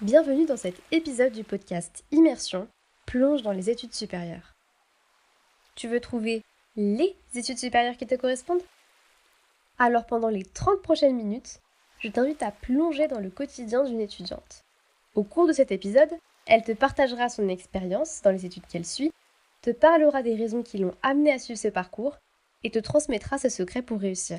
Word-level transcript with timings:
Bienvenue 0.00 0.46
dans 0.46 0.56
cet 0.56 0.76
épisode 0.92 1.32
du 1.32 1.42
podcast 1.42 2.04
Immersion, 2.12 2.68
plonge 3.04 3.42
dans 3.42 3.50
les 3.50 3.68
études 3.68 3.94
supérieures. 3.94 4.54
Tu 5.74 5.88
veux 5.88 5.98
trouver 5.98 6.44
les 6.76 7.16
études 7.34 7.58
supérieures 7.58 7.96
qui 7.96 8.06
te 8.06 8.14
correspondent? 8.14 8.62
Alors 9.76 10.06
pendant 10.06 10.28
les 10.28 10.44
30 10.44 10.82
prochaines 10.82 11.16
minutes, 11.16 11.58
je 11.98 12.10
t'invite 12.10 12.44
à 12.44 12.52
plonger 12.52 13.08
dans 13.08 13.18
le 13.18 13.28
quotidien 13.28 13.82
d'une 13.82 14.00
étudiante. 14.00 14.62
Au 15.16 15.24
cours 15.24 15.48
de 15.48 15.52
cet 15.52 15.72
épisode, 15.72 16.14
elle 16.46 16.62
te 16.62 16.70
partagera 16.70 17.28
son 17.28 17.48
expérience 17.48 18.22
dans 18.22 18.30
les 18.30 18.46
études 18.46 18.68
qu'elle 18.68 18.86
suit, 18.86 19.10
te 19.62 19.70
parlera 19.70 20.22
des 20.22 20.36
raisons 20.36 20.62
qui 20.62 20.78
l'ont 20.78 20.94
amenée 21.02 21.32
à 21.32 21.40
suivre 21.40 21.58
ce 21.58 21.66
parcours 21.66 22.18
et 22.62 22.70
te 22.70 22.78
transmettra 22.78 23.36
ses 23.38 23.50
secrets 23.50 23.82
pour 23.82 23.98
réussir. 23.98 24.38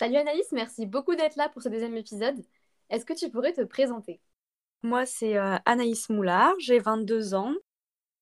Salut 0.00 0.16
Anaïs, 0.16 0.50
merci 0.50 0.86
beaucoup 0.86 1.14
d'être 1.14 1.36
là 1.36 1.48
pour 1.48 1.62
ce 1.62 1.68
deuxième 1.68 1.96
épisode. 1.96 2.44
Est-ce 2.90 3.04
que 3.04 3.12
tu 3.12 3.30
pourrais 3.30 3.52
te 3.52 3.60
présenter? 3.60 4.20
Moi, 4.82 5.06
c'est 5.06 5.36
euh, 5.36 5.56
Anaïs 5.66 6.08
Moulard, 6.08 6.52
j'ai 6.58 6.80
22 6.80 7.34
ans. 7.34 7.54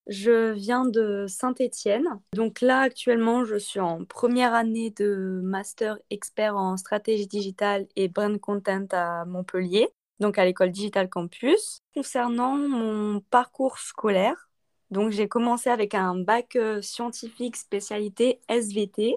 Je 0.07 0.51
viens 0.53 0.85
de 0.85 1.25
Saint-Étienne. 1.29 2.07
Donc 2.35 2.61
là, 2.61 2.81
actuellement, 2.81 3.45
je 3.47 3.57
suis 3.57 3.81
en 3.81 4.05
première 4.05 4.53
année 4.53 4.91
de 4.91 5.41
master 5.43 5.99
expert 6.11 6.57
en 6.57 6.77
stratégie 6.77 7.27
digitale 7.27 7.87
et 7.97 8.09
brand 8.09 8.39
content 8.39 8.87
à 8.91 9.25
Montpellier, 9.25 9.89
donc 10.21 10.39
à 10.39 10.45
l'école 10.45 10.73
Digital 10.73 11.09
Campus. 11.09 11.79
Concernant 11.95 12.55
mon 12.57 13.21
parcours 13.31 13.79
scolaire, 13.79 14.51
donc 14.91 15.11
j'ai 15.11 15.27
commencé 15.27 15.71
avec 15.71 15.95
un 15.95 16.17
bac 16.17 16.55
euh, 16.57 16.83
scientifique 16.83 17.57
spécialité 17.57 18.41
SVT 18.49 19.17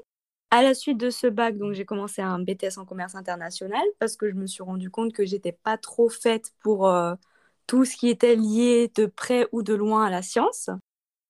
à 0.52 0.62
la 0.64 0.74
suite 0.74 0.98
de 0.98 1.10
ce 1.10 1.28
bac, 1.28 1.58
donc 1.58 1.74
j'ai 1.74 1.86
commencé 1.86 2.22
un 2.22 2.40
BTS 2.40 2.78
en 2.78 2.86
commerce 2.86 3.16
international 3.16 3.84
parce 4.00 4.16
que 4.16 4.30
je 4.30 4.36
me 4.36 4.48
suis 4.48 4.64
rendu 4.64 4.90
compte 4.90 5.14
que 5.14 5.26
j'étais 5.26 5.52
pas 5.52 5.78
trop 5.78 6.10
faite 6.10 6.54
pour 6.62 6.88
euh, 6.88 7.16
tout 7.68 7.86
ce 7.86 7.98
qui 7.98 8.10
était 8.10 8.36
lié 8.36 8.92
de 8.96 9.06
près 9.06 9.48
ou 9.52 9.64
de 9.64 9.74
loin 9.74 10.06
à 10.06 10.10
la 10.10 10.22
science. 10.22 10.70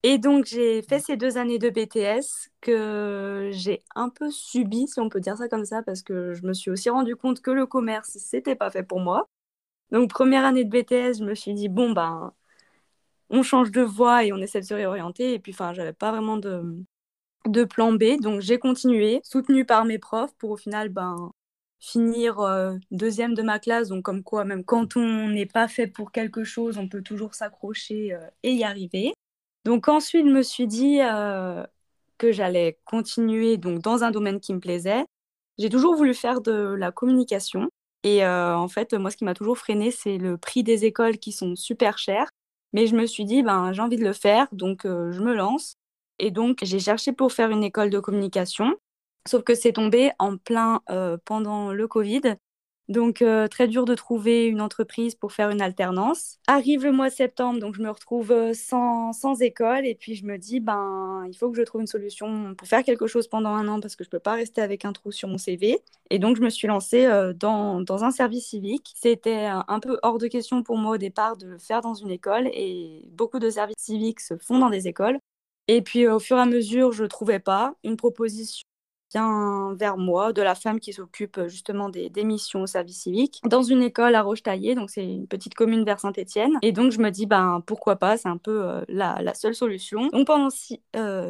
Et 0.04 0.20
donc 0.20 0.46
j'ai 0.46 0.84
fait 0.84 1.00
ces 1.00 1.18
deux 1.18 1.38
années 1.38 1.60
de 1.60 1.70
BTS 1.70 2.52
que 2.62 3.50
j'ai 3.54 3.84
un 3.96 4.10
peu 4.10 4.30
subi, 4.32 4.88
si 4.88 5.00
on 5.00 5.10
peut 5.10 5.20
dire 5.20 5.38
ça 5.38 5.50
comme 5.50 5.66
ça, 5.66 5.82
parce 5.84 6.04
que 6.04 6.34
je 6.34 6.44
me 6.46 6.54
suis 6.54 6.70
aussi 6.72 6.90
rendu 6.90 7.16
compte 7.16 7.42
que 7.42 7.52
le 7.52 7.66
commerce, 7.66 8.18
c'était 8.20 8.56
pas 8.56 8.70
fait 8.72 8.84
pour 8.84 9.00
moi. 9.00 9.30
Donc 9.92 10.10
première 10.12 10.46
année 10.46 10.66
de 10.66 10.70
BTS, 10.70 11.20
je 11.20 11.26
me 11.26 11.36
suis 11.36 11.54
dit 11.56 11.70
bon 11.70 11.92
ben 11.94 12.34
on 13.30 13.44
change 13.44 13.72
de 13.72 13.82
voie 13.82 14.24
et 14.26 14.34
on 14.34 14.38
essaie 14.38 14.62
de 14.62 14.66
se 14.66 14.74
réorienter. 14.74 15.34
Et 15.34 15.40
puis 15.40 15.54
enfin 15.54 15.74
j'avais 15.74 15.94
pas 15.94 16.12
vraiment 16.12 16.38
de 16.38 16.64
de 17.48 17.64
plan 17.64 17.94
B. 17.94 18.20
Donc 18.22 18.42
j'ai 18.42 18.60
continué, 18.60 19.22
soutenue 19.24 19.66
par 19.66 19.86
mes 19.86 20.00
profs, 20.00 20.34
pour 20.36 20.52
au 20.52 20.58
final 20.58 20.90
ben, 20.90 21.32
finir 21.80 22.40
euh, 22.40 22.76
deuxième 22.92 23.34
de 23.34 23.44
ma 23.44 23.60
classe. 23.60 23.90
Donc 23.90 24.04
comme 24.04 24.24
quoi, 24.24 24.46
même 24.46 24.64
quand 24.64 24.98
on 24.98 25.30
n'est 25.30 25.46
pas 25.46 25.68
fait 25.68 25.88
pour 25.88 26.12
quelque 26.12 26.44
chose, 26.44 26.78
on 26.78 26.88
peut 26.88 27.02
toujours 27.02 27.36
s'accrocher 27.36 28.14
euh, 28.14 28.20
et 28.44 28.54
y 28.54 28.64
arriver. 28.64 29.14
Donc 29.66 29.88
ensuite, 29.88 30.26
je 30.26 30.32
me 30.32 30.44
suis 30.44 30.68
dit 30.68 31.00
euh, 31.02 31.66
que 32.18 32.32
j'allais 32.32 32.80
continuer 32.86 33.58
donc, 33.58 33.82
dans 33.82 34.04
un 34.04 34.12
domaine 34.12 34.40
qui 34.40 34.54
me 34.54 34.60
plaisait. 34.60 35.06
J'ai 35.58 35.70
toujours 35.70 35.96
voulu 35.96 36.14
faire 36.14 36.42
de 36.42 36.52
la 36.52 36.92
communication. 36.92 37.70
Et 38.04 38.24
en 38.24 38.68
fait, 38.68 38.94
moi, 38.94 39.10
ce 39.10 39.18
qui 39.18 39.26
m'a 39.26 39.34
toujours 39.34 39.58
freiné, 39.58 39.90
c'est 39.90 40.20
le 40.20 40.38
prix 40.38 40.62
des 40.62 40.86
écoles 40.86 41.18
qui 41.18 41.32
sont 41.32 41.56
super 41.56 41.98
chers. 41.98 42.30
Mais 42.72 42.86
je 42.86 42.96
me 42.96 43.08
suis 43.08 43.26
dit, 43.26 43.42
ben, 43.42 43.74
j'ai 43.74 43.82
envie 43.82 43.98
de 43.98 44.04
le 44.04 44.14
faire, 44.14 44.48
donc 44.52 44.82
je 44.84 45.20
me 45.22 45.34
lance. 45.34 45.76
Et 46.20 46.32
donc, 46.32 46.60
j'ai 46.62 46.80
cherché 46.80 47.12
pour 47.12 47.32
faire 47.34 47.50
une 47.50 47.64
école 47.64 47.90
de 47.90 48.00
communication, 48.00 48.76
sauf 49.28 49.44
que 49.44 49.56
c'est 49.56 49.74
tombé 49.74 50.12
en 50.20 50.38
plein 50.38 50.82
euh, 50.90 51.18
pendant 51.26 51.72
le 51.74 51.88
Covid. 51.88 52.36
Donc, 52.88 53.24
euh, 53.24 53.48
très 53.48 53.68
dur 53.68 53.86
de 53.86 53.96
trouver 53.96 54.46
une 54.46 54.62
entreprise 54.62 55.16
pour 55.16 55.32
faire 55.34 55.50
une 55.50 55.60
alternance. 55.60 56.38
Arrive 56.46 56.84
le 56.84 56.92
mois 56.92 57.10
de 57.10 57.16
septembre, 57.16 57.60
donc 57.60 57.74
je 57.74 57.82
me 57.82 57.90
retrouve 57.90 58.32
euh, 58.32 58.54
sans, 58.54 59.12
sans 59.12 59.42
école. 59.42 59.88
Et 59.88 59.96
puis, 59.96 60.14
je 60.14 60.24
me 60.24 60.38
dis, 60.38 60.60
ben, 60.60 61.26
il 61.28 61.36
faut 61.36 61.50
que 61.50 61.58
je 61.58 61.64
trouve 61.64 61.82
une 61.82 61.88
solution 61.88 62.54
pour 62.54 62.68
faire 62.68 62.84
quelque 62.84 63.08
chose 63.08 63.28
pendant 63.28 63.50
un 63.50 63.68
an 63.68 63.80
parce 63.80 63.96
que 63.96 64.04
je 64.04 64.10
ne 64.10 64.12
peux 64.12 64.20
pas 64.20 64.34
rester 64.36 64.62
avec 64.62 64.86
un 64.86 64.94
trou 64.94 65.12
sur 65.12 65.28
mon 65.28 65.40
CV. 65.40 65.80
Et 66.12 66.20
donc, 66.20 66.38
je 66.38 66.44
me 66.44 66.50
suis 66.52 66.68
lancée 66.68 67.08
dans, 67.36 67.82
dans, 67.82 68.04
un 68.04 68.12
service 68.12 68.50
civique. 68.50 68.94
C'était 68.96 69.48
un 69.48 69.80
peu 69.80 69.98
hors 70.04 70.20
de 70.20 70.28
question 70.28 70.62
pour 70.62 70.78
moi 70.78 70.94
au 70.94 70.98
départ 70.98 71.38
de 71.38 71.48
le 71.48 71.58
faire 71.58 71.82
dans 71.82 71.96
une 71.96 72.12
école. 72.12 72.48
Et 72.54 73.10
beaucoup 73.14 73.40
de 73.40 73.50
services 73.50 73.80
civiques 73.80 74.20
se 74.20 74.38
font 74.38 74.60
dans 74.60 74.70
des 74.70 74.88
écoles. 74.88 75.18
Et 75.68 75.82
puis 75.82 76.08
au 76.08 76.20
fur 76.20 76.38
et 76.38 76.42
à 76.42 76.46
mesure, 76.46 76.92
je 76.92 77.04
ne 77.04 77.08
trouvais 77.08 77.40
pas 77.40 77.74
une 77.84 77.98
proposition 77.98 78.66
bien 79.14 79.74
vers 79.76 79.98
moi 79.98 80.34
de 80.34 80.42
la 80.42 80.56
femme 80.56 80.80
qui 80.80 80.92
s'occupe 80.92 81.40
justement 81.48 81.90
des, 81.90 82.10
missions 82.24 82.64
au 82.64 82.68
service 82.68 83.02
civique 83.02 83.40
dans 83.46 83.62
une 83.62 83.82
école 83.82 84.16
à 84.16 84.22
Rochetaillé, 84.22 84.76
donc 84.76 84.90
c'est 84.90 85.06
une 85.06 85.28
petite 85.28 85.54
commune 85.54 85.86
vers 85.86 86.00
Saint-Étienne. 86.00 86.58
Et 86.62 86.72
donc 86.72 86.92
je 86.92 87.00
me 87.00 87.10
dis, 87.12 87.26
ben 87.26 87.62
pourquoi 87.66 87.96
pas, 87.96 88.18
c'est 88.18 88.28
un 88.28 88.38
peu 88.38 88.84
la, 88.90 89.22
la, 89.22 89.34
seule 89.34 89.56
solution. 89.56 90.08
Donc 90.08 90.28
pendant 90.28 90.50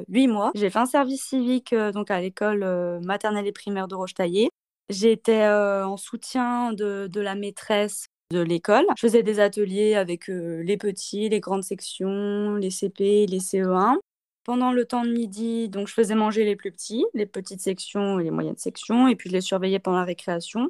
huit 0.08 0.28
mois, 0.28 0.52
j'ai 0.56 0.70
fait 0.70 0.80
un 0.80 0.86
service 0.86 1.24
civique 1.24 1.76
donc 1.94 2.12
à 2.12 2.20
l'école 2.22 2.66
maternelle 3.04 3.48
et 3.48 3.52
primaire 3.52 3.88
de 3.88 3.96
Rochetaillé. 3.96 4.50
J'étais 4.90 5.48
en 5.48 5.98
soutien 5.98 6.74
de, 6.74 7.10
la 7.20 7.36
maîtresse 7.36 8.08
de 8.32 8.40
l'école. 8.40 8.86
Je 8.98 9.02
faisais 9.02 9.24
des 9.24 9.40
ateliers 9.40 9.96
avec 9.96 10.28
les 10.28 10.78
petits, 10.78 11.30
les 11.30 11.40
grandes 11.40 11.64
sections, 11.64 12.56
les 12.56 12.72
CP, 12.72 13.26
les 13.28 13.40
CE1 13.40 13.98
pendant 14.46 14.72
le 14.72 14.86
temps 14.86 15.04
de 15.04 15.12
midi, 15.12 15.68
donc 15.68 15.88
je 15.88 15.94
faisais 15.94 16.16
manger 16.16 16.46
les 16.46 16.56
plus 16.56 16.72
petits, 16.72 17.04
les 17.14 17.26
petites 17.26 17.62
sections 17.62 18.20
et 18.20 18.24
les 18.24 18.32
moyennes 18.32 18.58
sections, 18.58 19.08
et 19.08 19.16
puis 19.16 19.30
je 19.30 19.34
les 19.36 19.42
surveillais 19.42 19.80
pendant 19.80 19.98
la 19.98 20.06
récréation. 20.06 20.70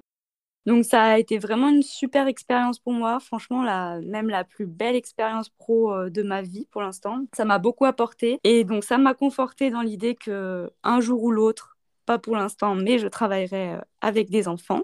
Donc 0.66 0.86
ça 0.86 1.03
a 1.03 1.19
été 1.19 1.38
vraiment 1.38 1.69
une 1.69 1.84
super 1.84 2.25
expérience 2.28 2.80
pour 2.80 2.94
moi, 2.94 3.19
franchement, 3.19 3.64
la, 3.64 4.00
même 4.02 4.30
la 4.30 4.44
plus 4.46 4.66
belle 4.66 4.96
expérience 4.96 5.50
pro 5.50 5.94
euh, 5.94 6.09
de 6.09 6.24
ma 6.24 6.41
vie 6.41 6.68
pour 6.72 6.81
l'instant. 6.81 7.25
Ça 7.35 7.46
m'a 7.46 7.59
beaucoup 7.59 7.85
apporté, 7.85 8.40
et 8.44 8.64
donc 8.64 8.84
ça 8.84 8.97
m'a 8.97 9.14
conforté 9.14 9.69
dans 9.69 9.81
l'idée 9.81 10.16
que 10.16 10.72
un 10.84 11.02
jour 11.02 11.22
ou 11.24 11.31
l'autre, 11.31 11.78
pas 12.06 12.18
pour 12.18 12.35
l'instant, 12.35 12.75
mais 12.75 12.97
je 12.97 13.08
travaillerai 13.08 13.74
euh, 13.74 13.81
avec 14.02 14.30
des 14.30 14.47
enfants. 14.47 14.84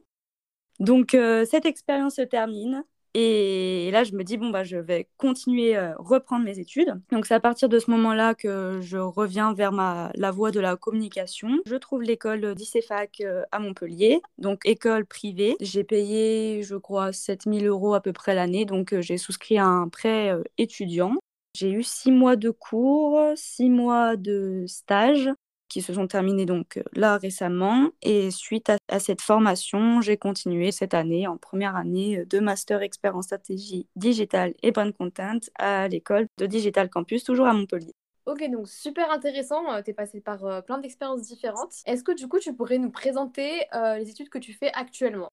Donc 0.79 1.13
euh, 1.13 1.45
cette 1.45 1.65
expérience 1.65 2.15
se 2.15 2.21
termine. 2.23 2.83
Et 3.13 3.89
là, 3.91 4.03
je 4.03 4.13
me 4.13 4.23
dis, 4.23 4.37
bon, 4.37 4.49
bah, 4.49 4.63
je 4.63 4.77
vais 4.77 5.09
continuer, 5.17 5.75
euh, 5.75 5.93
reprendre 5.97 6.45
mes 6.45 6.59
études. 6.59 6.93
Donc, 7.11 7.25
c'est 7.25 7.33
à 7.33 7.39
partir 7.39 7.67
de 7.67 7.77
ce 7.77 7.91
moment-là 7.91 8.35
que 8.35 8.79
je 8.81 8.97
reviens 8.97 9.53
vers 9.53 9.73
ma, 9.73 10.11
la 10.15 10.31
voie 10.31 10.51
de 10.51 10.59
la 10.59 10.77
communication. 10.77 11.59
Je 11.65 11.75
trouve 11.75 12.03
l'école 12.03 12.55
d'ICEFAC 12.55 13.21
euh, 13.21 13.43
à 13.51 13.59
Montpellier, 13.59 14.21
donc 14.37 14.61
école 14.65 15.05
privée. 15.05 15.55
J'ai 15.59 15.83
payé, 15.83 16.63
je 16.63 16.75
crois, 16.75 17.11
7000 17.11 17.67
euros 17.67 17.93
à 17.93 18.01
peu 18.01 18.13
près 18.13 18.33
l'année, 18.33 18.65
donc 18.65 18.93
euh, 18.93 19.01
j'ai 19.01 19.17
souscrit 19.17 19.57
à 19.57 19.65
un 19.65 19.89
prêt 19.89 20.31
étudiant. 20.57 21.15
J'ai 21.53 21.71
eu 21.71 21.83
six 21.83 22.11
mois 22.11 22.37
de 22.37 22.49
cours, 22.49 23.19
six 23.35 23.69
mois 23.69 24.15
de 24.15 24.63
stage 24.67 25.29
qui 25.71 25.81
se 25.81 25.93
sont 25.93 26.05
terminées 26.05 26.45
donc 26.45 26.75
euh, 26.77 26.83
là 26.93 27.17
récemment. 27.17 27.91
Et 28.01 28.29
suite 28.29 28.69
à, 28.89 28.99
cette 28.99 29.21
formation, 29.21 30.01
j'ai 30.01 30.17
continué 30.17 30.73
cette 30.73 30.93
année 30.93 31.27
en 31.27 31.37
première 31.37 31.77
année 31.77 32.19
euh, 32.19 32.25
de 32.25 32.39
master 32.39 32.81
expert 32.81 33.15
en 33.15 33.21
stratégie 33.21 33.87
digitale 33.95 34.53
et 34.63 34.71
brand 34.71 34.93
content 34.93 35.39
à 35.57 35.87
l'école 35.87 36.27
de 36.37 36.45
Digital 36.45 36.89
Campus, 36.89 37.23
toujours 37.23 37.47
à 37.47 37.53
Montpellier. 37.53 37.93
Ok, 38.25 38.43
donc 38.51 38.67
super 38.67 39.09
intéressant. 39.11 39.71
Euh, 39.71 39.81
tu 39.81 39.91
es 39.91 39.93
passé 39.93 40.19
par 40.19 40.63
plein 40.65 40.77
d'expériences 40.77 41.21
différentes. 41.21 41.73
Est-ce 41.85 42.03
que 42.03 42.11
du 42.11 42.27
coup, 42.27 42.39
tu 42.39 42.53
pourrais 42.53 42.77
nous 42.77 42.91
présenter 42.91 43.61
les 43.73 44.09
études 44.09 44.29
que 44.29 44.37
tu 44.37 44.53
fais 44.53 44.71
actuellement? 44.73 45.29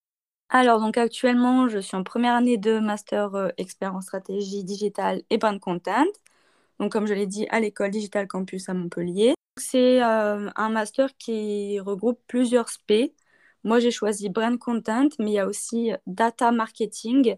Alors, 0.49 0.81
donc 0.81 0.97
actuellement, 0.97 1.69
je 1.69 1.79
suis 1.79 1.97
en 1.97 2.05
première 2.05 2.35
année 2.35 2.57
de 2.57 2.79
master 2.79 3.53
expert 3.59 3.95
en 3.95 4.01
stratégie 4.01 4.65
digitale 4.65 5.23
et 5.29 5.37
brand 5.37 5.61
content. 5.61 6.07
Donc, 6.79 6.93
comme 6.93 7.07
je 7.07 7.15
l'ai 7.15 7.27
dit, 7.27 7.47
à 7.51 7.61
l'école 7.61 7.91
Digital 7.91 8.27
Campus 8.27 8.69
à 8.69 8.75
Montpellier. 8.75 9.35
C'est 9.61 10.03
euh, 10.03 10.51
un 10.55 10.69
master 10.69 11.17
qui 11.17 11.81
regroupe 11.81 12.21
plusieurs 12.27 12.69
spé. 12.69 13.15
Moi, 13.65 13.81
j'ai 13.81 13.91
choisi 13.91 14.29
brand 14.29 14.59
content, 14.59 15.09
mais 15.19 15.31
il 15.31 15.35
y 15.35 15.39
a 15.39 15.47
aussi 15.47 15.93
data 16.07 16.53
marketing 16.53 17.37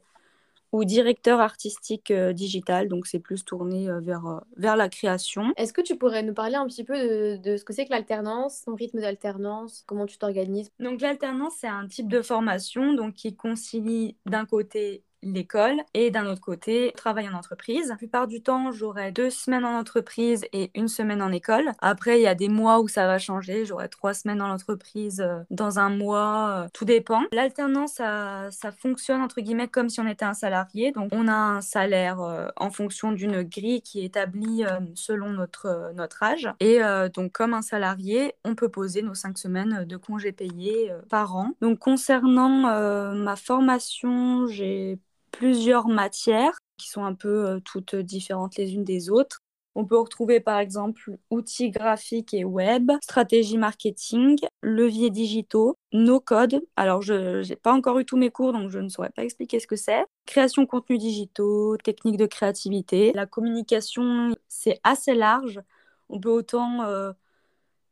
ou 0.72 0.84
directeur 0.84 1.40
artistique 1.40 2.10
euh, 2.10 2.32
digital. 2.32 2.88
Donc, 2.88 3.06
c'est 3.06 3.18
plus 3.18 3.44
tourné 3.44 3.88
euh, 3.88 4.00
vers, 4.00 4.42
vers 4.56 4.76
la 4.76 4.88
création. 4.88 5.52
Est-ce 5.56 5.72
que 5.72 5.80
tu 5.80 5.96
pourrais 5.96 6.22
nous 6.22 6.34
parler 6.34 6.54
un 6.54 6.66
petit 6.66 6.84
peu 6.84 6.96
de, 6.96 7.36
de 7.38 7.56
ce 7.56 7.64
que 7.64 7.72
c'est 7.72 7.86
que 7.86 7.90
l'alternance, 7.90 8.62
ton 8.62 8.74
rythme 8.74 9.00
d'alternance, 9.00 9.82
comment 9.86 10.06
tu 10.06 10.18
t'organises? 10.18 10.70
Donc, 10.78 11.00
l'alternance, 11.00 11.54
c'est 11.58 11.68
un 11.68 11.88
type 11.88 12.08
de 12.08 12.22
formation 12.22 12.92
donc, 12.92 13.14
qui 13.14 13.34
concilie 13.34 14.16
d'un 14.26 14.46
côté 14.46 15.02
l'école 15.22 15.76
et 15.94 16.10
d'un 16.10 16.26
autre 16.26 16.40
côté, 16.40 16.92
travail 16.96 17.28
en 17.28 17.34
entreprise. 17.34 17.88
La 17.88 17.96
plupart 17.96 18.26
du 18.26 18.42
temps, 18.42 18.70
j'aurai 18.72 19.12
deux 19.12 19.30
semaines 19.30 19.64
en 19.64 19.78
entreprise 19.78 20.44
et 20.52 20.70
une 20.74 20.88
semaine 20.88 21.22
en 21.22 21.32
école. 21.32 21.70
Après, 21.80 22.18
il 22.18 22.22
y 22.22 22.26
a 22.26 22.34
des 22.34 22.48
mois 22.48 22.80
où 22.80 22.88
ça 22.88 23.06
va 23.06 23.18
changer. 23.18 23.64
J'aurai 23.64 23.88
trois 23.88 24.14
semaines 24.14 24.38
dans 24.38 24.48
l'entreprise 24.48 25.20
euh, 25.20 25.40
dans 25.50 25.78
un 25.78 25.90
mois. 25.90 26.64
Euh, 26.64 26.68
tout 26.72 26.84
dépend. 26.84 27.22
L'alternance, 27.32 27.94
ça, 27.94 28.50
ça, 28.50 28.72
fonctionne 28.72 29.20
entre 29.20 29.40
guillemets 29.40 29.68
comme 29.68 29.88
si 29.88 30.00
on 30.00 30.06
était 30.06 30.24
un 30.24 30.34
salarié. 30.34 30.92
Donc, 30.92 31.10
on 31.12 31.28
a 31.28 31.32
un 31.32 31.60
salaire 31.60 32.20
euh, 32.20 32.48
en 32.56 32.70
fonction 32.70 33.12
d'une 33.12 33.42
grille 33.42 33.82
qui 33.82 34.00
est 34.00 34.04
établie 34.04 34.64
selon 34.94 35.30
notre, 35.30 35.92
notre 35.94 36.22
âge. 36.22 36.48
Et 36.60 36.80
donc, 37.14 37.32
comme 37.32 37.54
un 37.54 37.62
salarié, 37.62 38.34
on 38.44 38.54
peut 38.54 38.68
poser 38.68 39.02
nos 39.02 39.14
cinq 39.14 39.38
semaines 39.38 39.84
de 39.84 39.96
congés 39.96 40.32
payés 40.32 40.92
par 41.08 41.36
an. 41.36 41.52
Donc, 41.60 41.78
concernant 41.78 43.12
ma 43.14 43.36
formation, 43.36 44.46
j'ai 44.48 44.98
plusieurs 45.30 45.88
matières 45.88 46.58
qui 46.76 46.88
sont 46.88 47.04
un 47.04 47.14
peu 47.14 47.46
euh, 47.46 47.60
toutes 47.60 47.94
différentes 47.94 48.56
les 48.56 48.74
unes 48.74 48.84
des 48.84 49.10
autres. 49.10 49.40
On 49.76 49.84
peut 49.84 49.98
retrouver 49.98 50.40
par 50.40 50.58
exemple 50.58 51.16
outils 51.30 51.70
graphiques 51.70 52.34
et 52.34 52.44
web, 52.44 52.90
stratégie 53.02 53.56
marketing, 53.56 54.36
leviers 54.62 55.10
digitaux, 55.10 55.76
no 55.92 56.18
code. 56.18 56.60
Alors 56.76 57.02
je 57.02 57.48
n'ai 57.48 57.56
pas 57.56 57.72
encore 57.72 57.98
eu 58.00 58.04
tous 58.04 58.16
mes 58.16 58.30
cours 58.30 58.52
donc 58.52 58.70
je 58.70 58.80
ne 58.80 58.88
saurais 58.88 59.10
pas 59.10 59.22
expliquer 59.22 59.60
ce 59.60 59.68
que 59.68 59.76
c'est. 59.76 60.04
Création 60.26 60.62
de 60.62 60.66
contenus 60.66 60.98
digitaux, 60.98 61.76
techniques 61.76 62.16
de 62.16 62.26
créativité. 62.26 63.12
La 63.14 63.26
communication 63.26 64.34
c'est 64.48 64.80
assez 64.82 65.14
large. 65.14 65.60
On 66.08 66.18
peut 66.18 66.30
autant 66.30 66.82
euh, 66.82 67.12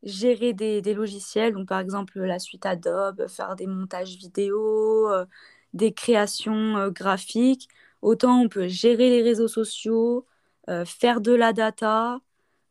gérer 0.03 0.53
des, 0.53 0.95
logiciels, 0.95 1.53
donc 1.55 1.69
par 1.69 1.81
exemple 1.81 2.21
la 2.21 2.39
suite 2.39 2.67
Adobe, 2.67 3.27
faire 3.29 3.57
des 3.57 3.67
montages 3.67 4.17
vidéo, 4.17 5.11
euh, 5.11 5.27
des 5.75 5.93
créations 5.93 6.89
graphiques 6.91 7.69
Autant 8.03 8.43
on 8.43 8.49
peut 8.49 8.69
gérer 8.69 9.11
les 9.11 9.23
réseaux 9.23 9.49
sociaux, 9.49 10.27
euh, 10.69 10.85
faire 10.85 11.21
de 11.21 11.33
la 11.33 11.53
data, 11.53 12.21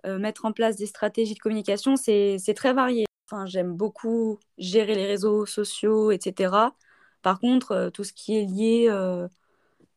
euh, 0.05 0.19
mettre 0.19 0.45
en 0.45 0.53
place 0.53 0.77
des 0.77 0.85
stratégies 0.85 1.33
de 1.35 1.39
communication, 1.39 1.95
c'est 1.97 2.37
très 2.55 2.73
varié. 2.73 3.05
Enfin, 3.25 3.45
J'aime 3.45 3.73
beaucoup 3.73 4.39
gérer 4.57 4.95
les 4.95 5.05
réseaux 5.05 5.45
sociaux, 5.45 6.11
etc. 6.11 6.75
Par 7.23 7.39
contre, 7.39 7.71
euh, 7.73 7.89
tout 7.89 8.03
ce 8.03 8.13
qui 8.13 8.37
est 8.37 8.45
lié 8.45 8.89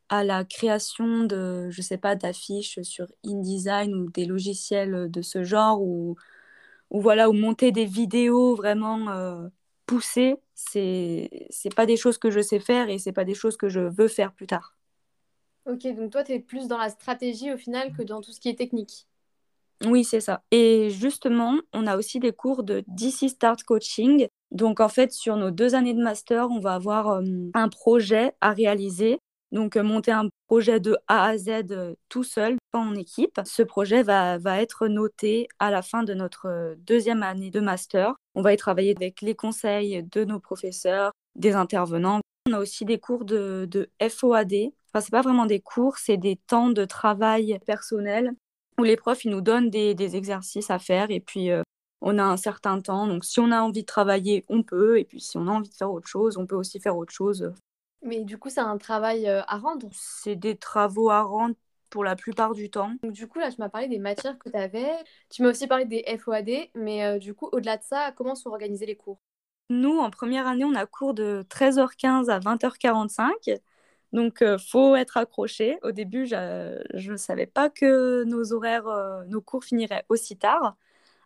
à 0.08 0.24
la 0.24 0.44
création 0.44 1.24
de, 1.24 1.70
je 1.70 1.82
sais 1.82 1.98
pas, 1.98 2.16
d'affiches 2.16 2.82
sur 2.82 3.06
InDesign 3.24 3.94
ou 3.94 4.10
des 4.10 4.24
logiciels 4.24 5.10
de 5.10 5.22
ce 5.22 5.44
genre, 5.44 5.80
ou, 5.82 6.16
ou 6.90 7.00
voilà, 7.00 7.30
ou 7.30 7.32
monter 7.32 7.72
des 7.72 7.84
vidéos 7.84 8.56
vraiment 8.56 9.50
poussées, 9.90 10.36
c'est 10.54 11.48
c'est 11.50 11.74
pas 11.74 11.84
des 11.84 11.96
choses 11.96 12.16
que 12.16 12.30
je 12.30 12.40
sais 12.40 12.60
faire 12.60 12.88
et 12.88 12.98
c'est 12.98 13.10
pas 13.10 13.24
des 13.24 13.34
choses 13.34 13.56
que 13.56 13.68
je 13.68 13.80
veux 13.80 14.06
faire 14.06 14.32
plus 14.32 14.46
tard. 14.46 14.76
Ok, 15.66 15.82
donc 15.96 16.12
toi, 16.12 16.22
tu 16.22 16.32
es 16.32 16.38
plus 16.38 16.68
dans 16.68 16.78
la 16.78 16.90
stratégie 16.90 17.52
au 17.52 17.56
final 17.56 17.92
que 17.92 18.02
dans 18.04 18.20
tout 18.20 18.30
ce 18.30 18.38
qui 18.38 18.48
est 18.48 18.54
technique. 18.54 19.08
Oui, 19.84 20.04
c'est 20.04 20.20
ça. 20.20 20.42
Et 20.52 20.90
justement, 20.90 21.56
on 21.72 21.88
a 21.88 21.96
aussi 21.96 22.20
des 22.20 22.32
cours 22.32 22.62
de 22.62 22.84
DC 22.86 23.28
Start 23.28 23.64
Coaching. 23.64 24.28
Donc 24.52 24.78
en 24.78 24.88
fait, 24.88 25.10
sur 25.12 25.36
nos 25.36 25.50
deux 25.50 25.74
années 25.74 25.94
de 25.94 26.02
master, 26.02 26.50
on 26.50 26.60
va 26.60 26.74
avoir 26.74 27.08
euh, 27.08 27.22
un 27.54 27.68
projet 27.68 28.32
à 28.40 28.52
réaliser. 28.52 29.18
Donc 29.52 29.76
euh, 29.76 29.82
monter 29.82 30.12
un 30.12 30.28
projet 30.46 30.80
de 30.80 30.96
A 31.08 31.26
à 31.26 31.38
Z 31.38 31.48
euh, 31.70 31.94
tout 32.08 32.24
seul, 32.24 32.56
pas 32.70 32.78
en 32.78 32.94
équipe. 32.94 33.40
Ce 33.44 33.62
projet 33.62 34.02
va, 34.02 34.38
va 34.38 34.60
être 34.60 34.86
noté 34.86 35.48
à 35.58 35.70
la 35.70 35.82
fin 35.82 36.02
de 36.02 36.14
notre 36.14 36.76
deuxième 36.78 37.22
année 37.22 37.50
de 37.50 37.60
master. 37.60 38.14
On 38.34 38.42
va 38.42 38.52
y 38.52 38.56
travailler 38.56 38.94
avec 38.96 39.22
les 39.22 39.34
conseils 39.34 40.02
de 40.02 40.24
nos 40.24 40.38
professeurs, 40.38 41.12
des 41.34 41.54
intervenants. 41.54 42.20
On 42.48 42.52
a 42.52 42.58
aussi 42.58 42.84
des 42.84 42.98
cours 42.98 43.24
de, 43.24 43.68
FOAD, 44.08 44.52
Enfin, 44.92 45.04
c'est 45.04 45.12
pas 45.12 45.22
vraiment 45.22 45.46
des 45.46 45.60
cours, 45.60 45.98
c'est 45.98 46.16
des 46.16 46.34
temps 46.34 46.70
de 46.70 46.84
travail 46.84 47.60
personnel 47.64 48.32
où 48.78 48.82
les 48.82 48.96
profs 48.96 49.24
ils 49.24 49.30
nous 49.30 49.40
donnent 49.40 49.70
des, 49.70 50.16
exercices 50.16 50.70
à 50.70 50.78
faire 50.78 51.10
et 51.10 51.20
puis 51.20 51.50
euh, 51.50 51.62
on 52.00 52.18
a 52.18 52.24
un 52.24 52.36
certain 52.36 52.80
temps. 52.80 53.06
Donc 53.06 53.24
si 53.24 53.38
on 53.40 53.52
a 53.52 53.60
envie 53.60 53.82
de 53.82 53.86
travailler, 53.86 54.44
on 54.48 54.62
peut. 54.62 54.98
Et 54.98 55.04
puis 55.04 55.20
si 55.20 55.36
on 55.36 55.46
a 55.46 55.50
envie 55.50 55.68
de 55.68 55.74
faire 55.74 55.92
autre 55.92 56.08
chose, 56.08 56.38
on 56.38 56.46
peut 56.46 56.56
aussi 56.56 56.80
faire 56.80 56.96
autre 56.96 57.12
chose. 57.12 57.52
Mais 58.02 58.24
du 58.24 58.38
coup, 58.38 58.48
c'est 58.50 58.60
un 58.60 58.78
travail 58.78 59.28
euh, 59.28 59.42
à 59.46 59.58
rendre 59.58 59.88
C'est 59.92 60.36
des 60.36 60.56
travaux 60.56 61.10
à 61.10 61.22
rendre 61.22 61.54
pour 61.90 62.04
la 62.04 62.16
plupart 62.16 62.54
du 62.54 62.70
temps. 62.70 62.92
Donc, 63.02 63.12
du 63.12 63.26
coup, 63.26 63.38
là, 63.40 63.50
tu 63.50 63.56
m'as 63.58 63.68
parlé 63.68 63.88
des 63.88 63.98
matières 63.98 64.38
que 64.38 64.48
tu 64.48 64.56
avais. 64.56 64.92
Tu 65.28 65.42
m'as 65.42 65.50
aussi 65.50 65.66
parlé 65.66 65.84
des 65.84 66.04
FOAD. 66.18 66.50
Mais 66.74 67.04
euh, 67.04 67.18
du 67.18 67.34
coup, 67.34 67.48
au-delà 67.52 67.76
de 67.76 67.82
ça, 67.82 68.12
comment 68.16 68.34
sont 68.34 68.48
organisés 68.48 68.86
les 68.86 68.96
cours? 68.96 69.20
Nous, 69.68 69.98
en 69.98 70.10
première 70.10 70.46
année, 70.46 70.64
on 70.64 70.74
a 70.74 70.86
cours 70.86 71.14
de 71.14 71.44
13h15 71.50 72.30
à 72.30 72.38
20h45. 72.38 73.60
Donc, 74.12 74.38
il 74.40 74.46
euh, 74.46 74.58
faut 74.58 74.96
être 74.96 75.16
accroché. 75.16 75.78
Au 75.82 75.92
début, 75.92 76.26
je 76.26 77.10
ne 77.12 77.16
savais 77.16 77.46
pas 77.46 77.68
que 77.68 78.24
nos 78.24 78.52
horaires, 78.52 78.88
euh, 78.88 79.24
nos 79.26 79.40
cours 79.40 79.64
finiraient 79.64 80.04
aussi 80.08 80.36
tard. 80.36 80.76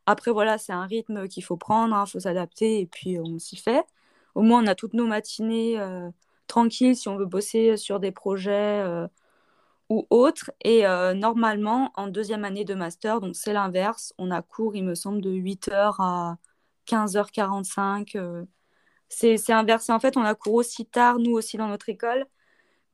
Après, 0.06 0.30
voilà, 0.30 0.58
c'est 0.58 0.72
un 0.72 0.84
rythme 0.84 1.28
qu'il 1.28 1.44
faut 1.44 1.56
prendre, 1.56 1.94
il 1.94 1.98
hein, 1.98 2.06
faut 2.06 2.20
s'adapter 2.20 2.80
et 2.80 2.86
puis 2.86 3.18
on 3.18 3.38
s'y 3.38 3.56
fait. 3.56 3.84
Au 4.34 4.42
moins, 4.42 4.62
on 4.62 4.66
a 4.66 4.74
toutes 4.74 4.94
nos 4.94 5.06
matinées 5.06 5.78
euh, 6.44 6.48
tranquilles 6.48 6.96
si 6.96 7.08
on 7.08 7.16
veut 7.16 7.26
bosser 7.26 7.76
sur 7.76 8.00
des 8.00 8.12
projets 8.12 8.84
ou 9.90 10.06
autres. 10.10 10.50
Et 10.64 10.82
normalement, 11.14 11.92
en 11.96 12.08
deuxième 12.08 12.44
année 12.44 12.64
de 12.64 12.74
master, 12.74 13.20
donc 13.20 13.36
c'est 13.36 13.52
l'inverse, 13.52 14.14
on 14.18 14.30
a 14.30 14.42
cours, 14.42 14.76
il 14.76 14.84
me 14.84 14.94
semble, 14.94 15.20
de 15.20 15.30
8h 15.30 15.96
à 16.00 16.38
15h45. 16.86 18.46
c'est 19.08 19.52
inversé. 19.52 19.92
En 19.92 20.00
fait, 20.00 20.16
on 20.16 20.24
a 20.24 20.34
cours 20.34 20.54
aussi 20.54 20.86
tard, 20.86 21.18
nous 21.18 21.32
aussi, 21.32 21.56
dans 21.56 21.68
notre 21.68 21.88
école 21.88 22.26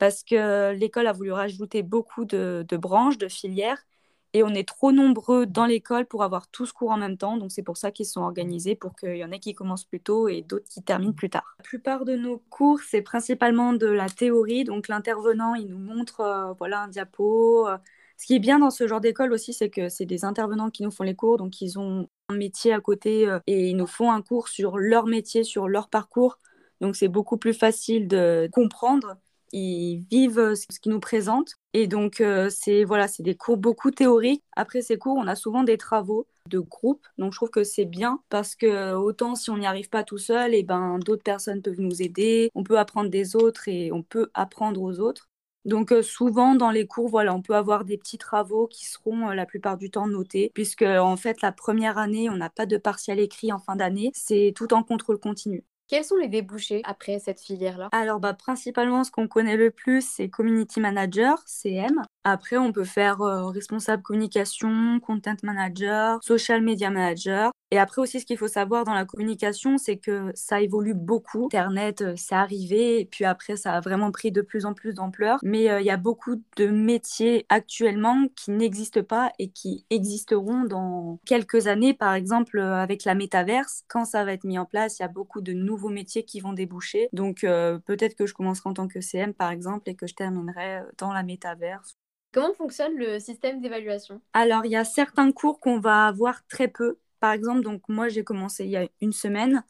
parce 0.00 0.25
que 0.25 0.73
l'école 0.73 1.06
a 1.06 1.12
voulu 1.12 1.31
rajouter 1.31 1.82
beaucoup 1.82 2.25
de, 2.25 2.64
branches, 2.73 3.19
de 3.19 3.29
filières, 3.29 3.87
et 4.32 4.43
on 4.43 4.50
est 4.50 4.67
trop 4.67 4.93
nombreux 4.93 5.47
dans 5.47 5.67
l'école 5.67 6.06
pour 6.06 6.23
avoir 6.23 6.49
tous 6.49 6.73
cours 6.73 6.91
en 6.91 6.97
même 6.97 7.17
temps. 7.17 7.37
Donc 7.37 7.50
c'est 7.53 7.62
pour 7.62 7.77
ça 7.77 7.91
qu'ils 7.91 8.06
sont 8.06 8.21
organisés, 8.21 8.75
pour 8.75 8.94
qu'il 8.94 9.17
y 9.17 9.25
en 9.25 9.31
ait 9.31 9.41
qui 9.41 9.55
commencent 9.55 9.85
plus 9.85 10.00
tôt 10.00 10.29
et 10.29 10.43
d'autres 10.43 10.69
qui 10.69 10.82
terminent 10.82 11.12
plus 11.12 11.31
tard. 11.31 11.56
La 11.59 11.65
plupart 11.65 12.05
de 12.05 12.17
nos 12.17 12.38
cours, 12.50 12.81
c'est 12.81 13.03
principalement 13.03 13.73
de 13.73 13.87
la 13.87 14.09
théorie. 14.09 14.65
Donc 14.65 14.88
l'intervenant, 14.88 15.55
il 15.55 15.69
nous 15.69 15.79
montre 15.79 16.21
euh, 16.21 16.53
voilà, 16.59 16.82
un 16.82 16.88
diapo. 16.88 17.69
Ce 18.17 18.27
qui 18.27 18.35
est 18.35 18.41
bien 18.41 18.59
dans 18.59 18.71
ce 18.71 18.87
genre 18.87 19.00
d'école 19.00 19.32
aussi, 19.32 19.53
c'est 19.53 19.71
que 19.71 19.88
c'est 19.88 20.06
des 20.06 20.25
intervenants 20.25 20.71
qui 20.71 20.82
nous 20.82 20.91
font 20.91 21.05
les 21.05 21.17
cours. 21.17 21.38
Donc 21.38 21.61
ils 21.61 21.79
ont 21.79 22.09
un 22.29 22.37
métier 22.37 22.73
à 22.73 22.81
côté 22.81 23.29
euh, 23.29 23.41
et 23.47 23.69
ils 23.69 23.77
nous 23.77 23.87
font 23.87 24.12
un 24.12 24.23
cours 24.23 24.49
sur 24.49 24.79
leur 24.79 25.06
métier, 25.06 25.43
sur 25.43 25.69
leur 25.69 25.88
parcours. 25.88 26.38
Donc 26.81 26.97
c'est 26.97 27.09
beaucoup 27.09 27.37
plus 27.37 27.55
facile 27.55 28.09
de 28.09 28.49
comprendre 28.53 29.17
ils 29.53 30.05
vivent 30.11 30.55
ce 30.55 30.79
qu'ils 30.81 30.93
nous 30.93 31.00
présentent. 31.00 31.55
Et 31.72 31.87
donc, 31.87 32.20
euh, 32.20 32.50
c'est 32.50 32.84
voilà, 32.84 33.06
c'est 33.06 33.22
des 33.22 33.37
cours 33.37 33.56
beaucoup 33.56 33.90
théoriques. 33.90 34.43
Après 34.56 34.82
ces 34.82 34.99
cours, 34.99 35.17
on 35.17 35.26
a 35.28 35.37
souvent 35.37 35.62
des 35.62 35.78
travaux 35.78 36.26
de 36.49 36.58
groupe. 36.58 37.06
Donc, 37.19 37.32
je 37.32 37.38
trouve 37.38 37.50
que 37.50 37.64
c'est 37.64 37.84
bien 37.84 38.20
parce 38.28 38.56
que 38.56 38.94
autant 38.94 39.37
si 39.37 39.50
on 39.50 39.58
n'y 39.58 39.67
arrive 39.67 39.88
pas 39.88 40.02
tout 40.05 40.19
seul, 40.19 40.55
et 40.55 40.58
eh 40.58 40.62
ben 40.64 40.99
d'autres 40.99 41.22
personnes 41.22 41.62
peuvent 41.62 41.81
nous 41.81 42.02
aider. 42.02 42.50
On 42.55 42.64
peut 42.64 42.78
apprendre 42.78 43.11
des 43.11 43.37
autres 43.37 43.69
et 43.69 43.93
on 43.93 44.02
peut 44.02 44.31
apprendre 44.34 44.82
aux 44.82 44.99
autres. 45.00 45.28
Donc 45.67 45.93
euh, 45.93 46.02
souvent 46.02 46.55
dans 46.55 46.70
les 46.70 46.87
cours, 46.87 47.08
voilà, 47.08 47.34
on 47.34 47.43
peut 47.43 47.55
avoir 47.55 47.84
des 47.84 47.99
petits 47.99 48.19
travaux 48.19 48.67
qui 48.67 48.87
seront 48.87 49.28
euh, 49.31 49.34
la 49.34 49.46
plupart 49.46 49.76
du 49.76 49.90
temps 49.90 50.06
notés, 50.08 50.50
puisque 50.55 50.82
en 50.82 51.17
fait 51.17 51.43
la 51.43 51.52
première 51.52 51.99
année, 51.99 52.31
on 52.31 52.37
n'a 52.37 52.50
pas 52.50 52.67
de 52.67 52.78
partiel 52.78 53.20
écrit 53.20 53.52
en 53.52 53.58
fin 53.58 53.76
d'année, 53.76 54.11
c'est 54.14 54.52
tout 54.56 54.72
en 54.72 54.82
contrôle 54.82 55.19
continu. 55.19 55.65
Quels 55.91 56.05
sont 56.05 56.19
les 56.19 56.29
débouchés 56.29 56.82
après 56.85 57.19
cette 57.19 57.41
filière-là? 57.41 57.89
Alors, 57.91 58.20
bah, 58.20 58.32
principalement, 58.32 59.03
ce 59.03 59.11
qu'on 59.11 59.27
connaît 59.27 59.56
le 59.56 59.73
plus, 59.73 60.09
c'est 60.09 60.29
Community 60.29 60.79
Manager, 60.79 61.43
CM. 61.47 62.05
Après, 62.23 62.56
on 62.59 62.70
peut 62.70 62.85
faire 62.85 63.23
euh, 63.23 63.47
responsable 63.47 64.03
communication, 64.03 65.01
content 65.01 65.37
manager, 65.43 66.23
social 66.23 66.63
media 66.63 66.91
manager. 66.91 67.51
Et 67.73 67.79
après 67.79 68.03
aussi, 68.03 68.20
ce 68.20 68.27
qu'il 68.27 68.37
faut 68.37 68.49
savoir 68.49 68.85
dans 68.85 68.94
la 68.94 69.05
communication, 69.05 69.79
c'est 69.79 69.97
que 69.97 70.31
ça 70.35 70.61
évolue 70.61 70.93
beaucoup. 70.93 71.47
Internet, 71.47 72.03
euh, 72.03 72.15
c'est 72.17 72.35
arrivé, 72.35 73.09
puis 73.11 73.25
après, 73.25 73.56
ça 73.56 73.73
a 73.73 73.81
vraiment 73.81 74.11
pris 74.11 74.32
de 74.32 74.43
plus 74.43 74.67
en 74.67 74.75
plus 74.75 74.94
d'ampleur. 74.94 75.39
Mais 75.43 75.70
euh, 75.70 75.81
il 75.81 75.87
y 75.87 75.91
a 75.91 75.97
beaucoup 75.97 76.37
de 76.56 76.67
métiers 76.67 77.47
actuellement 77.49 78.27
qui 78.37 78.51
n'existent 78.51 79.03
pas 79.03 79.32
et 79.39 79.49
qui 79.51 79.87
existeront 79.89 80.65
dans 80.65 81.19
quelques 81.25 81.69
années. 81.69 81.94
Par 81.94 82.13
exemple, 82.15 82.61
avec 82.61 83.05
la 83.05 83.15
métaverse, 83.15 83.82
quand 83.89 84.05
ça 84.05 84.25
va 84.25 84.35
être 84.35 84.44
mis 84.44 84.59
en 84.59 84.67
place, 84.67 84.99
il 84.99 85.03
y 85.03 85.05
a 85.06 85.09
beaucoup 85.09 85.41
de 85.41 85.53
nouveaux 85.55 85.80
métiers 85.89 86.25
qui 86.25 86.41
vont 86.41 86.53
déboucher. 86.53 87.08
Donc, 87.13 87.41
peut-être 87.41 88.15
que 88.15 88.27
je 88.27 88.34
commencerai 88.34 88.69
en 88.69 88.75
tant 88.75 88.89
que 88.89 89.01
CM, 89.01 89.32
par 89.32 89.51
exemple, 89.51 89.89
et 89.89 89.94
que 89.94 90.06
je 90.06 90.15
terminerai 90.15 90.82
dans 90.99 91.13
la 91.13 91.22
métaverse 91.22 91.96
Comment 92.32 92.55
fonctionne 92.55 92.96
le 92.96 93.19
système 93.19 93.60
d'évaluation? 93.60 94.20
Alors, 94.34 94.65
il 94.65 94.70
y 94.70 94.77
a 94.77 94.84
certains 94.84 95.32
cours 95.32 95.58
qu'on 95.58 95.81
va 95.81 96.06
avoir 96.06 96.46
très 96.46 96.69
peu. 96.69 96.99
Par 97.19 97.32
exemple, 97.32 97.63
donc 97.63 97.82
moi, 97.89 98.08
j'ai 98.08 98.22
commencé 98.22 98.65
il 98.65 98.70
y 98.70 98.77
a 98.77 98.89
une 99.01 99.13
semaine. 99.13 99.65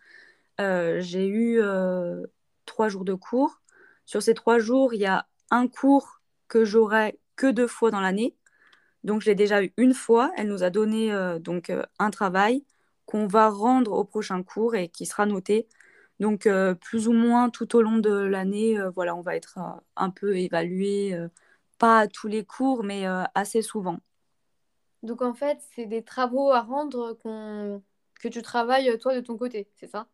Euh, 0.61 1.01
j'ai 1.01 1.27
eu 1.27 1.59
euh, 1.63 2.27
trois 2.67 2.89
jours 2.89 3.05
de 3.07 3.15
cours. 3.15 3.63
Sur 4.05 4.23
ces 4.23 4.35
trois 4.35 4.59
jours, 4.59 4.93
il 4.93 5.01
y 5.01 5.07
a 5.07 5.27
un 5.51 5.69
cours 5.69 6.21
que 6.49 6.65
j'aurai 6.65 7.19
que 7.35 7.51
deux 7.51 7.67
fois 7.67 7.91
dans 7.91 8.01
l'année. 8.01 8.37
Donc, 9.05 9.23
je 9.23 9.31
l'ai 9.31 9.35
déjà 9.35 9.63
eu 9.63 9.73
une 9.79 9.95
fois. 9.95 10.31
Elle 10.37 10.49
nous 10.49 10.63
a 10.63 10.69
donné 10.69 11.13
euh, 11.13 11.39
donc 11.39 11.73
un 11.99 12.11
travail 12.11 12.65
qu'on 13.07 13.27
va 13.27 13.49
rendre 13.49 13.93
au 13.93 14.05
prochain 14.05 14.43
cours 14.43 14.75
et 14.75 14.89
qui 14.89 15.07
sera 15.07 15.25
noté. 15.25 15.67
Donc, 16.21 16.49
plus 16.81 17.09
ou 17.09 17.13
moins 17.13 17.51
tout 17.51 17.75
au 17.77 17.83
long 17.83 17.99
de 17.99 18.11
l'année, 18.13 18.79
voilà, 18.95 19.17
on 19.17 19.23
va 19.23 19.35
être 19.37 19.59
un 19.97 20.11
peu 20.11 20.37
évalué, 20.37 21.19
pas 21.79 22.01
à 22.01 22.07
tous 22.07 22.29
les 22.29 22.45
cours, 22.45 22.85
mais 22.85 23.07
assez 23.35 23.63
souvent. 23.63 23.99
Donc, 25.03 25.23
en 25.23 25.33
fait, 25.33 25.59
c'est 25.75 25.87
des 25.87 26.03
travaux 26.03 26.51
à 26.51 26.61
rendre 26.61 27.19
que 28.21 28.29
tu 28.29 28.43
travailles 28.43 28.99
toi 28.99 29.15
de 29.15 29.21
ton 29.21 29.39
côté, 29.39 29.67
c'est 29.77 29.87
ça? 29.89 30.07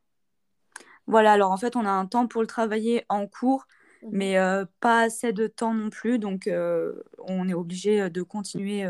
Voilà, 1.09 1.33
alors 1.33 1.51
en 1.53 1.57
fait, 1.57 1.77
on 1.77 1.85
a 1.85 1.91
un 1.91 2.07
temps 2.07 2.27
pour 2.27 2.41
le 2.41 2.47
travailler 2.47 3.05
en 3.09 3.27
cours, 3.27 3.67
mmh 4.03 4.09
mais 4.13 4.37
pas 4.81 5.03
assez 5.03 5.33
de 5.33 5.47
temps 5.49 5.75
non 5.75 5.91
plus. 5.91 6.19
Donc, 6.19 6.49
on 7.19 7.49
est 7.49 7.55
obligé 7.55 8.09
de 8.11 8.23
continuer 8.23 8.85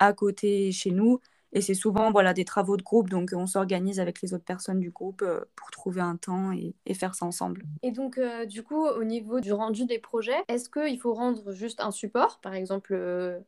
à 0.00 0.12
côté 0.12 0.72
chez 0.72 0.90
nous. 0.90 1.20
Et 1.52 1.60
c'est 1.60 1.74
souvent 1.74 2.10
voilà, 2.10 2.34
des 2.34 2.44
travaux 2.44 2.76
de 2.76 2.82
groupe, 2.82 3.08
donc 3.08 3.32
on 3.34 3.46
s'organise 3.46 4.00
avec 4.00 4.20
les 4.20 4.34
autres 4.34 4.44
personnes 4.44 4.80
du 4.80 4.90
groupe 4.90 5.22
euh, 5.22 5.40
pour 5.56 5.70
trouver 5.70 6.00
un 6.00 6.16
temps 6.16 6.52
et, 6.52 6.74
faire 6.94 7.14
ça 7.14 7.26
ensemble. 7.26 7.64
Et 7.82 7.92
donc, 7.92 8.18
euh, 8.18 8.44
du 8.44 8.62
coup, 8.62 8.86
au 8.86 9.04
niveau 9.04 9.40
du 9.40 9.52
rendu 9.52 9.86
des 9.86 9.98
projets, 9.98 10.42
est-ce 10.48 10.68
qu'il 10.68 10.98
faut 11.00 11.14
rendre 11.14 11.52
juste 11.52 11.80
un 11.80 11.90
support, 11.90 12.40
par 12.40 12.54
exemple 12.54 12.92
euh, 12.92 13.40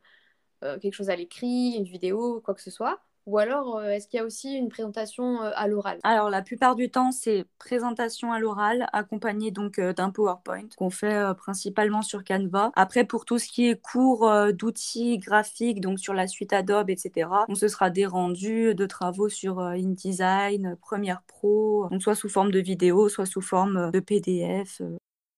quelque 0.61 0.93
chose 0.93 1.09
à 1.09 1.15
l'écrit, 1.15 1.75
une 1.75 1.83
vidéo, 1.83 2.41
quoi 2.41 2.53
que 2.53 2.61
ce 2.61 2.71
soit 2.71 3.01
ou 3.27 3.37
alors, 3.37 3.77
euh, 3.77 3.89
est-ce 3.89 4.07
qu'il 4.07 4.17
y 4.17 4.21
a 4.21 4.25
aussi 4.25 4.53
une 4.53 4.69
présentation 4.69 5.43
euh, 5.43 5.51
à 5.55 5.67
l'oral? 5.67 5.99
Alors, 6.03 6.29
la 6.29 6.41
plupart 6.41 6.75
du 6.75 6.89
temps, 6.89 7.11
c'est 7.11 7.45
présentation 7.59 8.31
à 8.31 8.39
l'oral, 8.39 8.87
accompagnée 8.93 9.51
donc 9.51 9.77
euh, 9.77 9.93
d'un 9.93 10.09
PowerPoint 10.09 10.67
qu'on 10.77 10.89
fait 10.89 11.23
principalement 11.37 12.01
sur 12.01 12.23
Canva. 12.23 12.71
Après, 12.75 13.05
pour 13.05 13.25
tout 13.25 13.37
ce 13.37 13.47
qui 13.47 13.69
est 13.69 13.79
cours 13.79 14.29
d'outils 14.53 15.19
graphiques, 15.19 15.81
donc 15.81 15.99
sur 15.99 16.13
la 16.13 16.27
suite 16.27 16.53
Adobe, 16.53 16.89
etc., 16.89 17.29
on 17.47 17.55
se 17.55 17.67
sera 17.67 17.89
des 17.89 18.05
rendus 18.05 18.73
de 18.73 18.85
travaux 18.85 19.29
sur 19.29 19.59
InDesign, 19.59 20.77
Premiere 20.81 21.21
Pro, 21.27 21.87
donc 21.91 22.01
soit 22.01 22.15
sous 22.15 22.29
forme 22.29 22.51
de 22.51 22.59
vidéo, 22.59 23.09
soit 23.09 23.25
sous 23.25 23.41
forme 23.41 23.91
de 23.91 23.99
PDF. 23.99 24.81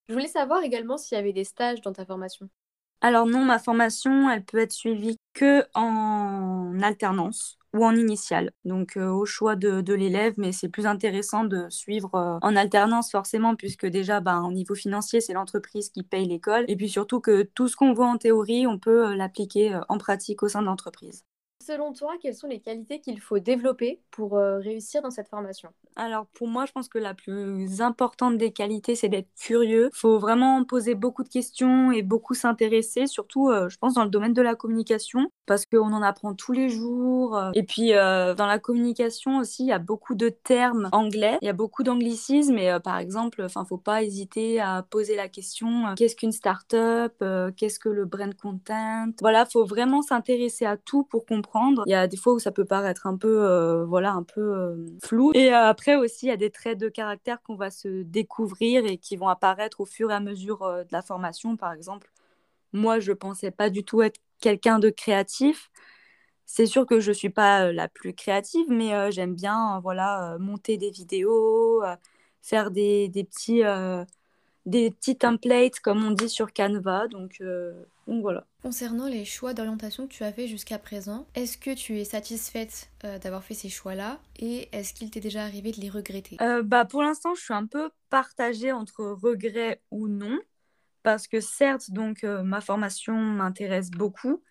Je 0.07 0.13
voulais 0.13 0.27
savoir 0.27 0.63
également 0.63 0.97
s'il 0.97 1.17
y 1.17 1.19
avait 1.19 1.33
des 1.33 1.43
stages 1.43 1.81
dans 1.81 1.93
ta 1.93 2.05
formation. 2.05 2.49
Alors 3.01 3.25
non, 3.25 3.43
ma 3.43 3.59
formation, 3.59 4.29
elle 4.29 4.45
peut 4.45 4.59
être 4.59 4.71
suivie 4.71 5.17
que 5.33 5.65
en 5.73 6.79
alternance 6.81 7.57
ou 7.73 7.83
en 7.83 7.95
initiale, 7.95 8.51
donc 8.65 8.97
euh, 8.97 9.09
au 9.09 9.25
choix 9.25 9.55
de, 9.55 9.93
l'élève, 9.93 10.35
mais 10.37 10.51
c'est 10.51 10.69
plus 10.69 10.85
intéressant 10.85 11.43
de 11.43 11.67
suivre 11.69 12.13
euh, 12.15 12.37
en 12.41 12.55
alternance 12.55 13.09
forcément, 13.11 13.55
puisque 13.55 13.87
déjà, 13.87 14.19
ben, 14.19 14.43
au 14.43 14.51
niveau 14.51 14.75
financier, 14.75 15.21
c'est 15.21 15.33
l'entreprise 15.33 15.89
qui 15.89 16.03
paye 16.03 16.27
l'école, 16.27 16.65
et 16.67 16.75
puis 16.75 16.89
surtout 16.89 17.19
que 17.19 17.41
tout 17.41 17.67
ce 17.67 17.75
qu'on 17.75 17.93
voit 17.93 18.07
en 18.07 18.17
théorie, 18.17 18.67
on 18.67 18.77
peut 18.77 19.07
euh, 19.07 19.15
l'appliquer 19.15 19.79
en 19.89 19.97
pratique 19.97 20.43
au 20.43 20.47
sein 20.49 20.61
de 20.61 20.67
l'entreprise. 20.67 21.25
Selon 21.65 21.93
toi, 21.93 22.15
quelles 22.21 22.35
sont 22.35 22.47
les 22.47 22.59
qualités 22.59 22.99
qu'il 22.99 23.21
faut 23.21 23.39
développer 23.39 24.01
pour 24.11 24.37
euh, 24.37 24.57
réussir 24.57 25.01
dans 25.01 25.11
cette 25.11 25.29
formation? 25.29 25.69
Alors 25.95 26.25
pour 26.33 26.49
moi, 26.49 26.65
je 26.65 26.73
pense 26.73 26.89
que 26.89 26.97
la 26.97 27.13
plus 27.13 27.79
importante 27.79 28.37
des 28.37 28.51
qualités, 28.51 28.95
c'est 28.95 29.07
d'être 29.07 29.29
curieux. 29.39 29.89
Il 29.93 29.97
faut 29.97 30.19
vraiment 30.19 30.65
poser 30.65 30.93
beaucoup 30.93 31.23
de 31.23 31.29
questions 31.29 31.91
et 31.93 32.01
beaucoup 32.01 32.33
s'intéresser, 32.33 33.07
surtout, 33.07 33.49
euh, 33.49 33.69
je 33.69 33.77
pense, 33.77 33.93
dans 33.93 34.03
le 34.03 34.09
domaine 34.09 34.33
de 34.33 34.41
la 34.41 34.55
communication, 34.55 35.31
parce 35.45 35.65
qu'on 35.65 35.93
en 35.93 36.01
apprend 36.01 36.33
tous 36.33 36.51
les 36.51 36.67
jours. 36.67 37.37
Euh. 37.37 37.51
Et 37.53 37.63
puis 37.63 37.91
dans 37.91 38.47
la 38.47 38.59
communication 38.59 39.37
aussi, 39.37 39.63
il 39.63 39.67
y 39.67 39.71
a 39.71 39.79
beaucoup 39.79 40.15
de 40.15 40.27
termes 40.27 40.89
anglais, 40.91 41.37
il 41.41 41.45
y 41.45 41.49
a 41.49 41.53
beaucoup 41.53 41.83
d'anglicismes, 41.83 42.57
et 42.57 42.77
par 42.83 42.97
exemple, 42.97 43.41
enfin, 43.43 43.63
faut 43.63 43.77
pas 43.77 44.03
hésiter 44.03 44.59
à 44.59 44.85
poser 44.89 45.15
la 45.15 45.29
question 45.29 45.95
qu'est-ce 45.95 46.15
qu'une 46.15 46.31
start-up 46.31 47.23
Qu'est-ce 47.55 47.79
que 47.79 47.89
le 47.89 48.05
brand 48.05 48.33
content? 48.35 49.07
Voilà, 49.21 49.45
faut 49.45 49.65
vraiment 49.65 50.01
s'intéresser 50.01 50.65
à 50.65 50.75
tout 50.75 51.03
pour 51.03 51.25
comprendre 51.25 51.52
il 51.85 51.89
y 51.91 51.93
a 51.93 52.07
des 52.07 52.17
fois 52.17 52.33
où 52.33 52.39
ça 52.39 52.51
peut 52.51 52.65
paraître 52.65 53.07
un 53.07 53.17
peu, 53.17 53.43
euh, 53.43 53.85
voilà, 53.85 54.13
un 54.13 54.23
peu 54.23 54.41
euh, 54.41 54.85
flou. 55.03 55.31
Et 55.33 55.53
euh, 55.53 55.65
après 55.65 55.95
aussi, 55.95 56.25
il 56.25 56.29
y 56.29 56.31
a 56.31 56.37
des 56.37 56.49
traits 56.49 56.77
de 56.77 56.89
caractère 56.89 57.41
qu'on 57.41 57.55
va 57.55 57.71
se 57.71 58.03
découvrir 58.03 58.85
et 58.85 58.97
qui 58.97 59.15
vont 59.15 59.27
apparaître 59.27 59.81
au 59.81 59.85
fur 59.85 60.11
et 60.11 60.13
à 60.13 60.19
mesure 60.19 60.59
de 60.59 60.91
la 60.91 61.01
formation. 61.01 61.55
Par 61.57 61.73
exemple, 61.73 62.11
moi, 62.71 62.99
je 62.99 63.11
pensais 63.11 63.51
pas 63.51 63.69
du 63.69 63.83
tout 63.83 64.01
être 64.01 64.19
quelqu'un 64.39 64.79
de 64.79 64.89
créatif. 64.89 65.71
C'est 66.45 66.65
sûr 66.65 66.85
que 66.85 66.99
je 66.99 67.11
suis 67.11 67.29
pas 67.29 67.71
la 67.71 67.87
plus 67.87 68.13
créative, 68.13 68.65
mais 68.69 69.11
j'aime 69.11 69.33
bien, 69.33 69.79
voilà, 69.81 70.37
monter 70.39 70.77
des 70.77 70.91
vidéos, 70.91 71.81
faire 72.41 72.69
des, 72.69 73.09
des 73.09 73.23
petits 73.23 73.63
des 74.65 74.91
petits 74.91 75.17
templates, 75.17 75.79
comme 75.79 76.05
on 76.05 76.11
dit 76.11 76.29
sur 76.29 76.53
Canva. 76.53 77.07
Donc, 77.07 77.37
euh, 77.41 77.73
donc 78.07 78.21
voilà. 78.21 78.45
Concernant 78.61 79.07
les 79.07 79.25
choix 79.25 79.53
d'orientation 79.53 80.07
que 80.07 80.13
tu 80.13 80.23
as 80.23 80.31
fait 80.31 80.47
jusqu'à 80.47 80.79
présent, 80.79 81.27
est-ce 81.35 81.57
que 81.57 81.73
tu 81.73 81.99
es 81.99 82.05
satisfaite 82.05 82.89
euh, 83.03 83.19
d'avoir 83.19 83.43
fait 83.43 83.53
ces 83.53 83.69
choix-là? 83.69 84.19
Et 84.39 84.69
est-ce 84.71 84.93
qu'il 84.93 85.09
t'est 85.11 85.19
déjà 85.19 85.43
arrivé 85.43 85.71
de 85.71 85.81
les 85.81 85.89
regretter? 85.89 86.37
Euh, 86.41 86.63
bah, 86.63 86.85
Pour 86.85 87.03
l'instant, 87.03 87.35
je 87.35 87.41
suis 87.41 87.53
un 87.53 87.65
peu 87.65 87.89
partagée 88.09 88.71
entre 88.71 89.03
regret 89.03 89.81
ou 89.91 90.07
non. 90.07 90.39
Parce 91.03 91.27
que 91.27 91.41
certes, 91.41 91.91
donc 91.91 92.23
ma 92.23 92.61
formation 92.61 93.13
m'intéresse 93.13 93.91
beaucoup, 93.91 94.41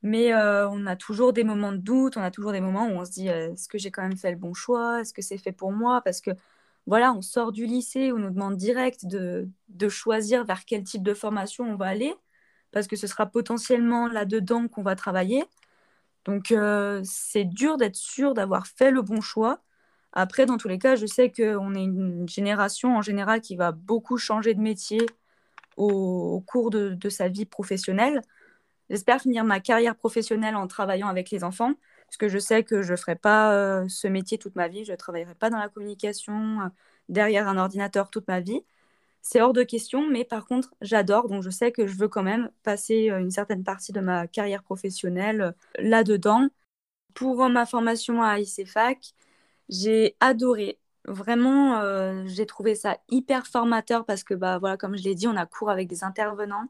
mais 0.00 0.34
on 0.34 0.86
a 0.86 0.96
toujours 0.96 1.34
des 1.34 1.44
moments 1.44 1.72
de 1.72 1.76
doute, 1.76 2.16
on 2.16 2.22
a 2.22 2.30
toujours 2.30 2.52
des 2.52 2.62
moments 2.62 2.86
où 2.86 2.92
on 2.92 3.04
se 3.04 3.10
dit 3.10 3.28
est-ce 3.28 3.68
que 3.68 3.76
j'ai 3.76 3.90
quand 3.90 4.00
même 4.00 4.16
fait 4.16 4.30
le 4.30 4.38
bon 4.38 4.54
choix? 4.54 5.02
Est-ce 5.02 5.12
que 5.12 5.20
c'est 5.20 5.36
fait 5.36 5.52
pour 5.52 5.72
moi? 5.72 6.00
Parce 6.00 6.22
que 6.22 6.30
voilà, 6.86 7.12
on 7.12 7.22
sort 7.22 7.52
du 7.52 7.66
lycée, 7.66 8.12
on 8.12 8.18
nous 8.18 8.30
demande 8.30 8.56
direct 8.56 9.06
de, 9.06 9.48
choisir 9.88 10.44
vers 10.44 10.64
quel 10.64 10.84
type 10.84 11.02
de 11.02 11.14
formation 11.14 11.64
on 11.64 11.76
va 11.76 11.86
aller, 11.86 12.14
parce 12.72 12.86
que 12.86 12.96
ce 12.96 13.06
sera 13.06 13.26
potentiellement 13.26 14.06
là-dedans 14.08 14.68
qu'on 14.68 14.82
va 14.82 14.96
travailler. 14.96 15.44
Donc 16.24 16.52
euh, 16.52 17.00
c'est 17.04 17.44
dur 17.44 17.76
d'être 17.76 17.96
sûr 17.96 18.34
d'avoir 18.34 18.66
fait 18.66 18.90
le 18.90 19.02
bon 19.02 19.20
choix. 19.20 19.60
Après, 20.12 20.46
dans 20.46 20.58
tous 20.58 20.68
les 20.68 20.78
cas, 20.78 20.96
je 20.96 21.06
sais 21.06 21.30
qu'on 21.30 21.74
est 21.74 21.84
une 21.84 22.28
génération 22.28 22.96
en 22.96 23.02
général 23.02 23.40
qui 23.40 23.56
va 23.56 23.72
beaucoup 23.72 24.16
changer 24.16 24.54
de 24.54 24.60
métier 24.60 25.04
au, 25.76 26.42
cours 26.46 26.70
de, 26.70 27.08
sa 27.08 27.28
vie 27.28 27.46
professionnelle. 27.46 28.22
J'espère 28.90 29.20
finir 29.20 29.44
ma 29.44 29.60
carrière 29.60 29.96
professionnelle 29.96 30.56
en 30.56 30.66
travaillant 30.66 31.08
avec 31.08 31.30
les 31.30 31.44
enfants 31.44 31.74
parce 32.14 32.18
que 32.18 32.28
je 32.28 32.38
sais 32.38 32.62
que 32.62 32.82
je 32.82 32.92
ne 32.92 32.96
ferai 32.96 33.16
pas 33.16 33.54
euh, 33.56 33.88
ce 33.88 34.06
métier 34.06 34.38
toute 34.38 34.54
ma 34.54 34.68
vie, 34.68 34.84
je 34.84 34.92
ne 34.92 34.96
travaillerai 34.96 35.34
pas 35.34 35.50
dans 35.50 35.58
la 35.58 35.68
communication, 35.68 36.60
euh, 36.60 36.68
derrière 37.08 37.48
un 37.48 37.58
ordinateur 37.58 38.08
toute 38.08 38.28
ma 38.28 38.38
vie. 38.40 38.64
C'est 39.22 39.40
hors 39.40 39.52
de 39.52 39.64
question, 39.64 40.08
mais 40.08 40.24
par 40.24 40.46
contre, 40.46 40.74
j'adore, 40.80 41.28
donc 41.28 41.42
je 41.42 41.50
sais 41.50 41.72
que 41.72 41.88
je 41.88 41.96
veux 41.96 42.08
quand 42.08 42.22
même 42.22 42.50
passer 42.62 43.10
euh, 43.10 43.18
une 43.20 43.32
certaine 43.32 43.64
partie 43.64 43.92
de 43.92 44.00
ma 44.00 44.28
carrière 44.28 44.62
professionnelle 44.62 45.54
là-dedans. 45.78 46.48
Pour 47.14 47.48
ma 47.48 47.66
formation 47.66 48.22
à 48.22 48.38
ICFAC, 48.40 49.14
j'ai 49.68 50.16
adoré. 50.20 50.78
Vraiment, 51.06 52.26
j'ai 52.26 52.46
trouvé 52.46 52.74
ça 52.74 52.98
hyper 53.10 53.46
formateur 53.46 54.04
parce 54.06 54.24
que, 54.24 54.34
bah, 54.34 54.58
voilà, 54.58 54.76
comme 54.76 54.96
je 54.96 55.04
l'ai 55.04 55.14
dit, 55.14 55.28
on 55.28 55.36
a 55.36 55.46
cours 55.46 55.70
avec 55.70 55.88
des 55.88 56.04
intervenants 56.04 56.68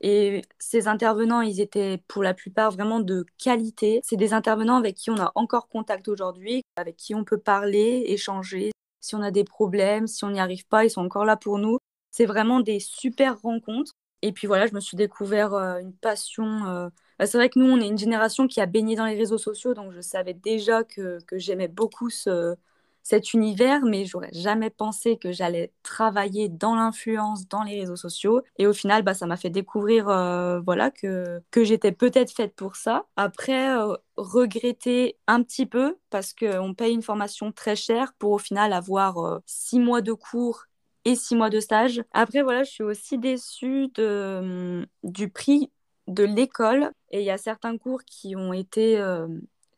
et 0.00 0.42
ces 0.58 0.86
intervenants, 0.88 1.40
ils 1.40 1.60
étaient 1.60 2.02
pour 2.08 2.22
la 2.22 2.34
plupart 2.34 2.70
vraiment 2.70 3.00
de 3.00 3.26
qualité. 3.38 4.00
C'est 4.04 4.16
des 4.16 4.32
intervenants 4.32 4.76
avec 4.76 4.96
qui 4.96 5.10
on 5.10 5.18
a 5.18 5.32
encore 5.34 5.68
contact 5.68 6.08
aujourd'hui, 6.08 6.62
avec 6.76 6.96
qui 6.96 7.14
on 7.14 7.24
peut 7.24 7.38
parler, 7.38 8.04
échanger. 8.06 8.70
Si 9.00 9.14
on 9.14 9.22
a 9.22 9.30
des 9.30 9.44
problèmes, 9.44 10.06
si 10.06 10.24
on 10.24 10.30
n'y 10.30 10.40
arrive 10.40 10.66
pas, 10.66 10.84
ils 10.84 10.90
sont 10.90 11.04
encore 11.04 11.24
là 11.24 11.36
pour 11.36 11.58
nous. 11.58 11.78
C'est 12.10 12.26
vraiment 12.26 12.60
des 12.60 12.80
super 12.80 13.40
rencontres. 13.40 13.92
Et 14.22 14.32
puis 14.32 14.46
voilà, 14.46 14.66
je 14.66 14.74
me 14.74 14.80
suis 14.80 14.96
découvert 14.96 15.54
euh, 15.54 15.78
une 15.78 15.94
passion. 15.94 16.66
Euh, 16.66 16.88
bah, 17.18 17.26
c'est 17.26 17.38
vrai 17.38 17.48
que 17.50 17.58
nous, 17.58 17.66
on 17.66 17.80
est 17.80 17.88
une 17.88 17.98
génération 17.98 18.46
qui 18.48 18.60
a 18.60 18.66
baigné 18.66 18.96
dans 18.96 19.06
les 19.06 19.16
réseaux 19.16 19.38
sociaux, 19.38 19.74
donc 19.74 19.92
je 19.92 20.00
savais 20.00 20.34
déjà 20.34 20.84
que, 20.84 21.18
que 21.26 21.38
j'aimais 21.38 21.68
beaucoup 21.68 22.10
ce, 22.10 22.56
cet 23.02 23.32
univers, 23.32 23.82
mais 23.84 24.04
j'aurais 24.04 24.30
jamais 24.32 24.70
pensé 24.70 25.16
que 25.16 25.32
j'allais 25.32 25.72
travailler 25.82 26.48
dans 26.48 26.74
l'influence, 26.74 27.48
dans 27.48 27.62
les 27.62 27.80
réseaux 27.80 27.96
sociaux. 27.96 28.42
Et 28.58 28.66
au 28.66 28.72
final, 28.72 29.02
bah, 29.02 29.14
ça 29.14 29.26
m'a 29.26 29.36
fait 29.36 29.50
découvrir 29.50 30.08
euh, 30.08 30.60
voilà, 30.60 30.90
que, 30.90 31.40
que 31.50 31.64
j'étais 31.64 31.92
peut-être 31.92 32.30
faite 32.30 32.54
pour 32.54 32.76
ça. 32.76 33.06
Après, 33.16 33.76
euh, 33.76 33.94
regretter 34.16 35.16
un 35.26 35.42
petit 35.42 35.66
peu 35.66 35.96
parce 36.10 36.34
qu'on 36.34 36.74
paye 36.74 36.94
une 36.94 37.02
formation 37.02 37.52
très 37.52 37.76
chère 37.76 38.12
pour 38.18 38.32
au 38.32 38.38
final 38.38 38.72
avoir 38.72 39.18
euh, 39.18 39.38
six 39.46 39.80
mois 39.80 40.02
de 40.02 40.12
cours 40.12 40.64
et 41.04 41.14
six 41.14 41.34
mois 41.34 41.50
de 41.50 41.60
stage. 41.60 42.02
Après, 42.12 42.42
voilà, 42.42 42.64
je 42.64 42.70
suis 42.70 42.84
aussi 42.84 43.18
déçue 43.18 43.88
de, 43.94 44.38
hum, 44.82 44.86
du 45.02 45.30
prix 45.30 45.70
de 46.08 46.24
l'école. 46.24 46.90
Et 47.10 47.20
il 47.20 47.24
y 47.24 47.30
a 47.30 47.38
certains 47.38 47.78
cours 47.78 48.02
qui 48.04 48.36
ont 48.36 48.52
été 48.52 48.98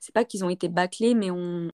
c'est 0.01 0.15
pas 0.15 0.25
qu'ils 0.25 0.45
ont 0.45 0.51
été 0.51 0.69
bâclés, 0.69 1.15
mais 1.15 1.31
on, 1.31 1.71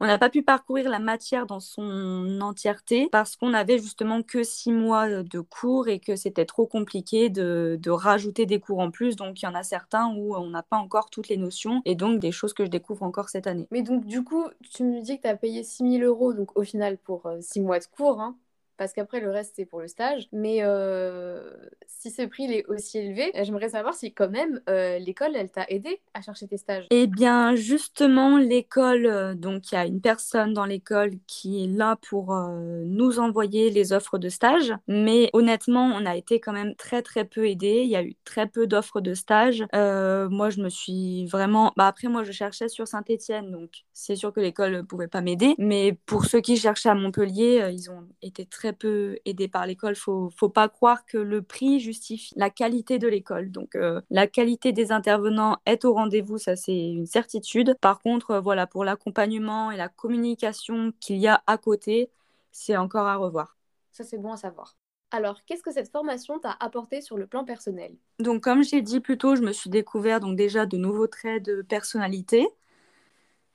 on 0.00 0.06
n'a 0.06 0.18
pas 0.18 0.28
pu 0.28 0.42
parcourir 0.42 0.90
la 0.90 0.98
matière 0.98 1.46
dans 1.46 1.60
son 1.60 2.40
entièreté 2.40 3.08
parce 3.12 3.36
qu'on 3.36 3.54
avait 3.54 3.78
justement 3.78 4.22
que 4.22 4.42
six 4.42 4.72
mois 4.72 5.22
de 5.22 5.40
cours 5.40 5.88
et 5.88 6.00
que 6.00 6.16
c'était 6.16 6.44
trop 6.44 6.66
compliqué 6.66 7.30
de, 7.30 7.78
rajouter 7.88 8.44
des 8.44 8.60
cours 8.60 8.80
en 8.80 8.90
plus. 8.90 9.16
Donc 9.16 9.40
il 9.40 9.44
y 9.44 9.48
en 9.48 9.54
a 9.54 9.62
certains 9.62 10.08
où 10.14 10.34
on 10.34 10.50
n'a 10.50 10.62
pas 10.62 10.76
encore 10.76 11.10
toutes 11.10 11.28
les 11.28 11.36
notions 11.36 11.80
et 11.84 11.94
donc 11.94 12.18
des 12.18 12.32
choses 12.32 12.54
que 12.54 12.64
je 12.64 12.70
découvre 12.70 13.04
encore 13.04 13.28
cette 13.28 13.46
année. 13.46 13.68
Mais 13.70 13.82
donc 13.82 14.04
du 14.04 14.24
coup, 14.24 14.44
tu 14.70 14.84
me 14.84 15.00
dis 15.00 15.16
que 15.16 15.22
tu 15.22 15.28
as 15.28 15.36
payé 15.36 15.62
6000 15.62 16.02
euros 16.02 16.32
donc 16.32 16.56
au 16.58 16.64
final 16.64 16.98
pour 16.98 17.26
euh, 17.26 17.38
six 17.40 17.60
mois 17.60 17.78
de 17.78 17.86
cours. 17.86 18.20
Hein. 18.20 18.36
Parce 18.76 18.92
qu'après 18.92 19.20
le 19.20 19.30
reste 19.30 19.54
c'est 19.56 19.64
pour 19.64 19.80
le 19.80 19.88
stage. 19.88 20.28
Mais 20.32 20.58
euh, 20.62 21.50
si 21.86 22.10
ce 22.10 22.22
prix 22.22 22.44
est 22.52 22.66
aussi 22.66 22.98
élevé, 22.98 23.30
j'aimerais 23.42 23.70
savoir 23.70 23.94
si 23.94 24.12
quand 24.12 24.30
même 24.30 24.60
euh, 24.68 24.98
l'école 24.98 25.36
elle 25.36 25.50
t'a 25.50 25.64
aidé 25.68 26.00
à 26.14 26.22
chercher 26.22 26.46
tes 26.46 26.56
stages? 26.56 26.86
Eh 26.90 27.06
bien 27.06 27.54
justement 27.54 28.38
l'école, 28.38 29.06
euh, 29.06 29.34
donc 29.34 29.70
il 29.70 29.74
y 29.74 29.78
a 29.78 29.86
une 29.86 30.00
personne 30.00 30.52
dans 30.52 30.64
l'école 30.64 31.12
qui 31.26 31.64
est 31.64 31.68
là 31.68 31.96
pour 32.08 32.34
nous 32.34 33.18
envoyer 33.18 33.70
les 33.70 33.92
offres 33.92 34.18
de 34.18 34.28
stage. 34.28 34.72
Mais 34.88 35.30
honnêtement 35.32 35.86
on 35.94 36.06
a 36.06 36.16
été 36.16 36.40
quand 36.40 36.52
même 36.52 36.74
très 36.74 37.02
très 37.02 37.24
peu 37.24 37.46
aidé. 37.48 37.82
Il 37.84 37.90
y 37.90 37.96
a 37.96 38.02
eu 38.02 38.16
très 38.24 38.46
peu 38.46 38.66
d'offres 38.66 39.00
de 39.00 39.14
stage. 39.14 39.64
moi 39.72 40.50
je 40.50 40.60
me 40.60 40.68
suis 40.68 41.26
vraiment... 41.26 41.72
Bah, 41.76 41.86
après 41.86 42.08
moi 42.08 42.24
je 42.24 42.32
cherchais 42.32 42.68
sur 42.68 42.88
Saint-Étienne 42.88 43.50
donc 43.50 43.84
c'est 43.92 44.16
sûr 44.16 44.32
que 44.32 44.40
l'école 44.40 44.72
ne 44.72 44.82
pouvait 44.82 45.08
pas 45.08 45.20
m'aider. 45.20 45.54
Mais 45.58 45.96
pour 46.06 46.24
ceux 46.24 46.40
qui 46.40 46.56
cherchaient 46.56 46.88
à 46.88 46.94
Montpellier, 46.94 47.70
ils 47.72 47.90
ont 47.90 48.06
été 48.22 48.46
très 48.46 48.63
peu 48.72 49.18
aidé 49.24 49.48
par 49.48 49.66
l'école. 49.66 49.96
Faut, 49.96 50.30
faut 50.36 50.48
pas 50.48 50.68
croire 50.68 51.04
que 51.06 51.18
le 51.18 51.42
prix 51.42 51.80
justifie 51.80 52.32
la 52.36 52.50
qualité 52.50 52.98
de 52.98 53.08
l'école. 53.08 53.50
Donc, 53.50 53.74
euh, 53.76 54.00
la 54.10 54.26
qualité 54.26 54.72
des 54.72 54.92
intervenants 54.92 55.58
est 55.66 55.84
au 55.84 55.92
rendez-vous, 55.92 56.38
ça 56.38 56.56
c'est 56.56 56.76
une 56.76 57.06
certitude. 57.06 57.76
Par 57.80 58.00
contre, 58.00 58.32
euh, 58.32 58.40
voilà, 58.40 58.66
pour 58.66 58.84
l'accompagnement 58.84 59.70
et 59.70 59.76
la 59.76 59.88
communication 59.88 60.92
qu'il 61.00 61.18
y 61.18 61.28
a 61.28 61.42
à 61.46 61.58
côté, 61.58 62.10
c'est 62.52 62.76
encore 62.76 63.06
à 63.06 63.16
revoir. 63.16 63.56
Ça 63.92 64.04
c'est 64.04 64.18
bon 64.18 64.32
à 64.32 64.36
savoir. 64.36 64.76
Alors, 65.10 65.44
qu'est-ce 65.46 65.62
que 65.62 65.70
cette 65.70 65.92
formation 65.92 66.40
t'a 66.40 66.56
apporté 66.58 67.00
sur 67.00 67.16
le 67.16 67.28
plan 67.28 67.44
personnel? 67.44 67.94
Donc, 68.18 68.42
comme 68.42 68.64
j'ai 68.64 68.82
dit 68.82 68.98
plus 68.98 69.16
tôt, 69.16 69.36
je 69.36 69.42
me 69.42 69.52
suis 69.52 69.70
découvert 69.70 70.18
donc 70.18 70.34
déjà 70.36 70.66
de 70.66 70.76
nouveaux 70.76 71.06
traits 71.06 71.44
de 71.44 71.62
personnalité. 71.62 72.48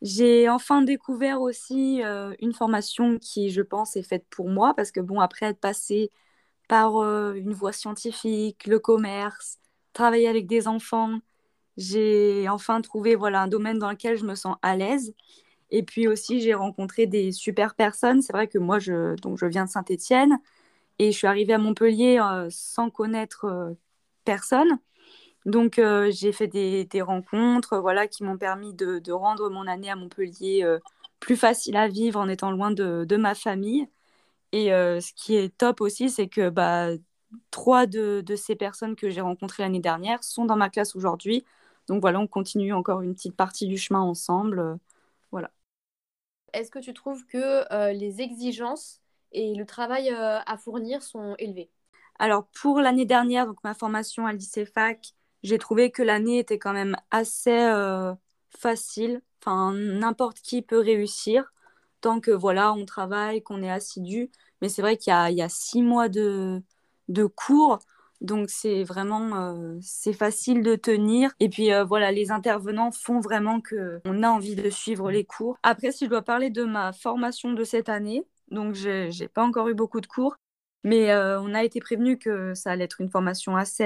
J'ai 0.02 0.48
enfin 0.50 0.82
découvert 0.82 1.42
aussi 1.42 2.02
euh, 2.04 2.34
une 2.40 2.54
formation 2.54 3.20
qui, 3.20 3.52
je 3.52 3.62
pense, 3.62 3.96
est 3.98 4.04
faite 4.04 4.26
pour 4.30 4.48
moi, 4.50 4.74
parce 4.76 4.92
que 4.92 5.02
bon, 5.02 5.20
après 5.20 5.48
être 5.48 5.60
passé 5.60 6.12
par 6.70 6.98
euh, 6.98 7.34
une 7.36 7.54
voie 7.54 7.74
scientifique, 7.74 8.68
le 8.68 8.80
commerce, 8.80 9.60
travailler 9.94 10.28
avec 10.30 10.48
des 10.48 10.68
enfants, 10.68 11.20
j'ai 11.78 12.50
enfin 12.50 12.82
trouvé 12.82 13.16
voilà, 13.16 13.44
un 13.44 13.48
domaine 13.50 13.80
dans 13.80 13.92
lequel 13.92 14.18
je 14.18 14.26
me 14.26 14.36
sens 14.36 14.58
à 14.64 14.76
l'aise. 14.78 15.14
Et 15.72 15.84
puis 15.84 16.08
aussi, 16.08 16.42
j'ai 16.42 16.54
rencontré 16.56 17.08
des 17.08 17.32
super 17.32 17.76
personnes. 17.76 18.22
C'est 18.22 18.34
vrai 18.34 18.48
que 18.48 18.60
moi, 18.60 18.80
je, 18.80 19.16
donc, 19.22 19.38
je 19.40 19.46
viens 19.48 19.66
de 19.66 19.70
Saint-Étienne 19.72 20.40
et 21.00 21.12
je 21.12 21.18
suis 21.18 21.28
arrivée 21.28 21.54
à 21.54 21.60
Montpellier 21.60 22.20
euh, 22.22 22.48
sans 22.52 22.90
connaître 22.92 23.76
personne. 24.26 24.80
Donc 25.46 25.80
euh, 25.80 26.12
j'ai 26.12 26.32
fait 26.32 26.48
des, 26.48 27.02
rencontres 27.02 27.80
voilà, 27.80 28.08
qui 28.08 28.24
m'ont 28.24 28.38
permis 28.38 28.74
de, 28.74 29.12
rendre 29.12 29.50
mon 29.50 29.68
année 29.68 29.90
à 29.90 29.96
Montpellier 29.96 30.64
euh, 30.64 30.80
plus 31.20 31.38
facile 31.38 31.78
à 31.78 31.88
vivre 31.88 32.20
en 32.20 32.28
étant 32.28 32.52
loin 32.52 32.72
de, 32.72 33.18
ma 33.18 33.36
famille. 33.36 33.88
Et 34.52 34.74
euh, 34.74 35.00
ce 35.00 35.14
qui 35.14 35.36
est 35.36 35.56
top 35.58 35.82
aussi, 35.82 36.10
c'est 36.10 36.28
que 36.28 36.50
bah, 36.50 36.90
trois 37.52 37.86
de, 37.86 38.24
ces 38.36 38.56
personnes 38.56 38.96
que 38.96 39.10
j'ai 39.10 39.22
rencontrées 39.22 39.64
l'année 39.64 39.80
dernière 39.80 40.24
sont 40.24 40.46
dans 40.46 40.58
ma 40.58 40.70
classe 40.70 40.96
aujourd'hui. 40.96 41.46
Donc 41.88 42.02
voilà, 42.02 42.20
on 42.20 42.28
continue 42.28 42.74
encore 42.74 43.02
une 43.02 43.16
petite 43.16 43.36
partie 43.36 43.68
du 43.68 43.78
chemin 43.78 44.02
ensemble. 44.02 44.78
voilà. 45.32 45.52
Est-ce 46.54 46.72
que 46.72 46.80
tu 46.80 46.94
trouves 46.94 47.26
que 47.28 47.92
les 47.94 48.22
exigences 48.22 49.02
et 49.32 49.56
le 49.56 49.66
travail 49.66 50.10
à 50.10 50.58
fournir 50.58 51.02
sont 51.02 51.36
élevés? 51.38 51.70
Alors 52.18 52.46
pour 52.48 52.82
l'année 52.82 53.06
dernière, 53.06 53.46
donc 53.46 53.64
ma 53.64 53.74
formation 53.74 54.26
à 54.26 54.34
lycée 54.34 54.66
fac, 54.66 55.14
j'ai 55.44 55.58
trouvé 55.58 55.92
que 55.92 56.04
l'année 56.04 56.40
était 56.40 56.60
quand 56.60 56.74
même 56.74 56.96
assez 57.12 57.52
euh, 57.52 58.14
facile. 58.50 59.22
Enfin, 59.42 59.74
n'importe 59.74 60.40
qui 60.42 60.62
peut 60.62 60.80
réussir 60.80 61.54
tant 62.02 62.20
que 62.20 62.32
voilà, 62.32 62.74
on 62.74 62.86
travaille, 62.86 63.42
qu'on 63.44 63.64
est 63.64 63.72
assidu. 63.72 64.32
Mais 64.62 64.70
c'est 64.70 64.82
vrai 64.82 64.98
qu'il 64.98 65.14
y, 65.14 65.42
a, 65.42 65.50
six 65.50 65.82
mois 65.82 66.10
de, 66.10 66.62
de 67.08 67.26
cours. 67.26 67.80
Donc 68.22 68.50
c'est 68.50 68.84
vraiment 68.84 69.54
euh, 69.54 69.78
c'est 69.82 70.12
facile 70.12 70.62
de 70.62 70.76
tenir 70.76 71.32
et 71.40 71.48
puis 71.48 71.72
euh, 71.72 71.86
voilà 71.86 72.12
les 72.12 72.32
intervenants 72.32 72.92
font 72.92 73.22
vraiment 73.22 73.62
que 73.62 74.02
on 74.04 74.24
a 74.24 74.30
envie 74.30 74.56
de 74.56 74.70
suivre 74.70 75.10
les 75.10 75.24
cours. 75.24 75.58
Après 75.64 75.94
si 75.94 76.04
je 76.04 76.10
dois 76.10 76.22
parler 76.22 76.50
de 76.50 76.66
ma 76.66 76.92
formation 76.92 77.54
de 77.54 77.64
cette 77.64 77.88
année, 77.88 78.26
donc 78.52 78.74
j'ai 78.74 79.30
pas 79.34 79.44
encore 79.46 79.70
eu 79.70 79.74
beaucoup 79.74 80.02
de 80.02 80.08
cours, 80.08 80.36
mais 80.84 81.16
on 81.16 81.54
a 81.54 81.64
été 81.64 81.80
prévenu 81.80 82.18
que 82.18 82.54
ça 82.56 82.72
allait 82.72 82.84
être 82.84 83.00
une 83.00 83.10
formation 83.10 83.56
assez 83.56 83.86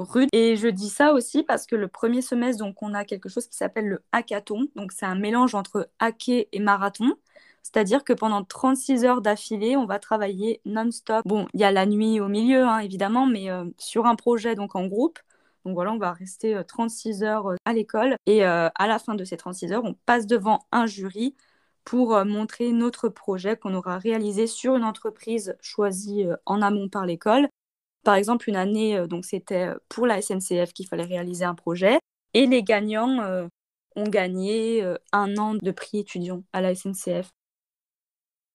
rude. 0.00 0.28
Et 0.32 0.56
je 0.56 0.68
dis 0.68 0.88
ça 0.88 1.12
aussi 1.12 1.42
parce 1.42 1.66
que 1.66 1.76
le 1.76 1.88
premier 1.88 2.22
semestre, 2.22 2.64
donc, 2.64 2.82
on 2.82 2.94
a 2.94 3.04
quelque 3.04 3.28
chose 3.28 3.46
qui 3.46 3.56
s'appelle 3.56 3.86
le 3.86 4.02
hackathon. 4.12 4.68
Donc, 4.76 4.92
c'est 4.92 5.06
un 5.06 5.14
mélange 5.14 5.54
entre 5.54 5.88
hacker 5.98 6.44
et 6.52 6.60
marathon. 6.60 7.14
C'est-à-dire 7.62 8.04
que 8.04 8.12
pendant 8.12 8.42
36 8.42 9.04
heures 9.04 9.20
d'affilée, 9.20 9.76
on 9.76 9.86
va 9.86 9.98
travailler 9.98 10.60
non-stop. 10.64 11.22
Bon, 11.26 11.46
il 11.54 11.60
y 11.60 11.64
a 11.64 11.70
la 11.70 11.86
nuit 11.86 12.20
au 12.20 12.28
milieu, 12.28 12.64
hein, 12.64 12.78
évidemment, 12.78 13.26
mais 13.26 13.50
euh, 13.50 13.64
sur 13.78 14.06
un 14.06 14.16
projet, 14.16 14.54
donc 14.54 14.74
en 14.74 14.86
groupe. 14.86 15.18
Donc 15.64 15.74
voilà, 15.74 15.92
on 15.92 15.98
va 15.98 16.12
rester 16.12 16.58
36 16.66 17.22
euh, 17.22 17.26
heures 17.26 17.46
euh, 17.48 17.56
à 17.64 17.72
l'école. 17.72 18.16
Et 18.26 18.42
à 18.44 18.72
la 18.78 18.98
fin 18.98 19.14
de 19.14 19.24
ces 19.24 19.36
36 19.36 19.72
heures, 19.72 19.84
on 19.84 19.94
passe 20.06 20.26
devant 20.26 20.66
un 20.72 20.86
jury 20.86 21.36
pour 21.84 22.24
montrer 22.24 22.72
notre 22.72 23.08
projet 23.08 23.56
qu'on 23.56 23.74
aura 23.74 23.98
réalisé 23.98 24.46
sur 24.46 24.76
une 24.76 24.84
entreprise 24.84 25.56
choisie 25.60 26.26
en 26.46 26.62
amont 26.62 26.88
par 26.88 27.06
l'école 27.06 27.48
par 28.02 28.14
exemple, 28.14 28.48
une 28.48 28.56
année, 28.56 28.96
euh, 28.96 29.06
donc 29.06 29.24
c'était 29.24 29.68
euh, 29.68 29.78
pour 29.88 30.06
la 30.06 30.20
SNCF 30.22 30.72
qu'il 30.72 30.86
fallait 30.86 31.04
réaliser 31.04 31.44
un 31.44 31.54
projet, 31.54 31.98
et 32.34 32.46
les 32.46 32.62
gagnants 32.62 33.20
euh, 33.22 33.46
ont 33.96 34.08
gagné 34.08 34.84
un 35.12 35.36
an 35.36 35.54
de 35.54 35.70
prix 35.72 35.98
étudiant 35.98 36.44
à 36.52 36.60
la 36.60 36.74
SNCF. 36.74 37.30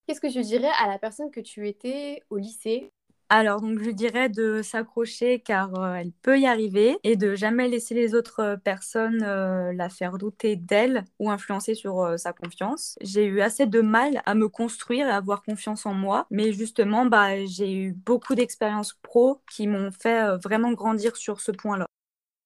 Qu'est-ce 0.08 0.22
que 0.22 0.32
tu 0.32 0.42
dirais 0.42 0.72
à 0.80 0.88
la 0.88 0.98
personne 0.98 1.30
que 1.30 1.42
tu 1.42 1.68
étais 1.68 2.22
au 2.30 2.38
lycée? 2.38 2.92
Alors, 3.30 3.60
donc, 3.62 3.82
je 3.82 3.90
dirais 3.90 4.30
de 4.30 4.62
s'accrocher 4.62 5.40
car 5.40 5.74
euh, 5.80 5.96
elle 5.96 6.12
peut 6.12 6.40
y 6.40 6.46
arriver 6.46 6.98
et 7.04 7.16
de 7.16 7.34
jamais 7.34 7.68
laisser 7.68 7.96
les 7.96 8.14
autres 8.14 8.40
euh, 8.42 8.58
personnes 8.58 9.24
euh, 9.24 9.74
la 9.74 9.90
faire 9.90 10.18
douter 10.20 10.56
d'elle 10.56 11.04
ou 11.20 11.32
influencer 11.32 11.74
sur 11.74 12.20
sa 12.20 12.34
confiance. 12.34 12.98
J'ai 13.02 13.26
eu 13.26 13.42
assez 13.42 13.66
de 13.66 13.82
mal 13.82 14.22
à 14.26 14.36
me 14.36 14.48
construire 14.48 15.08
et 15.08 15.12
avoir 15.12 15.42
confiance 15.42 15.88
en 15.88 15.94
moi, 15.94 16.28
mais 16.30 16.54
justement, 16.54 17.06
bah, 17.08 17.44
j'ai 17.46 17.74
eu 17.74 17.94
beaucoup 17.94 18.36
d'expériences 18.36 18.94
pro 19.02 19.42
qui 19.52 19.68
m'ont 19.68 19.92
fait 19.92 20.38
vraiment 20.38 20.72
grandir 20.74 21.18
sur 21.18 21.42
ce 21.42 21.52
point-là. 21.52 21.88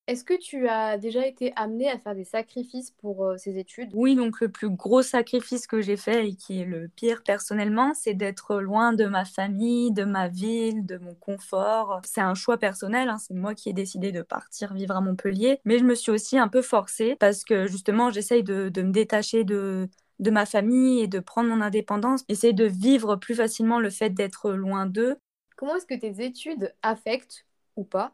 Est-ce 0.09 0.23
que 0.23 0.33
tu 0.33 0.67
as 0.67 0.97
déjà 0.97 1.27
été 1.27 1.53
amené 1.55 1.87
à 1.87 1.99
faire 1.99 2.15
des 2.15 2.23
sacrifices 2.23 2.89
pour 2.89 3.27
euh, 3.27 3.37
ces 3.37 3.59
études? 3.59 3.91
Oui, 3.93 4.15
donc 4.15 4.41
le 4.41 4.49
plus 4.49 4.71
gros 4.71 5.03
sacrifice 5.03 5.67
que 5.67 5.81
j'ai 5.81 5.97
fait 5.97 6.29
et 6.29 6.33
qui 6.33 6.61
est 6.61 6.65
le 6.65 6.87
pire 6.87 7.21
personnellement, 7.21 7.93
c'est 7.93 8.15
d'être 8.15 8.59
loin 8.59 8.91
de 8.91 9.05
ma 9.05 9.23
famille, 9.23 9.91
de 9.91 10.05
ma 10.05 10.27
ville, 10.27 10.83
de 10.83 10.97
mon 10.97 11.13
confort. 11.13 12.01
C'est 12.05 12.21
un 12.21 12.33
choix 12.33 12.57
personnel, 12.57 13.07
hein, 13.07 13.19
c'est 13.19 13.35
moi 13.35 13.53
qui 13.53 13.69
ai 13.69 13.73
décidé 13.73 14.11
de 14.11 14.23
partir 14.23 14.73
vivre 14.73 14.95
à 14.95 15.01
Montpellier, 15.01 15.59
mais 15.63 15.77
je 15.77 15.83
me 15.83 15.93
suis 15.93 16.09
aussi 16.09 16.39
un 16.39 16.47
peu 16.47 16.63
forcée 16.63 17.15
parce 17.19 17.43
que 17.43 17.67
justement 17.67 18.09
j'essaye 18.09 18.41
de, 18.41 18.71
me 18.81 18.91
détacher 18.91 19.43
de, 19.43 19.89
de 20.17 20.31
ma 20.31 20.47
famille 20.47 21.01
et 21.01 21.07
de 21.07 21.19
prendre 21.19 21.49
mon 21.49 21.61
indépendance, 21.61 22.23
essayer 22.29 22.53
de 22.53 22.65
vivre 22.65 23.15
plus 23.15 23.35
facilement 23.35 23.79
le 23.79 23.91
fait 23.91 24.09
d'être 24.09 24.53
loin 24.53 24.87
d'eux. 24.87 25.17
Comment 25.55 25.75
est-ce 25.75 25.85
que 25.85 25.93
tes 25.93 26.25
études 26.25 26.73
affectent 26.81 27.45
ou 27.75 27.83
pas 27.83 28.11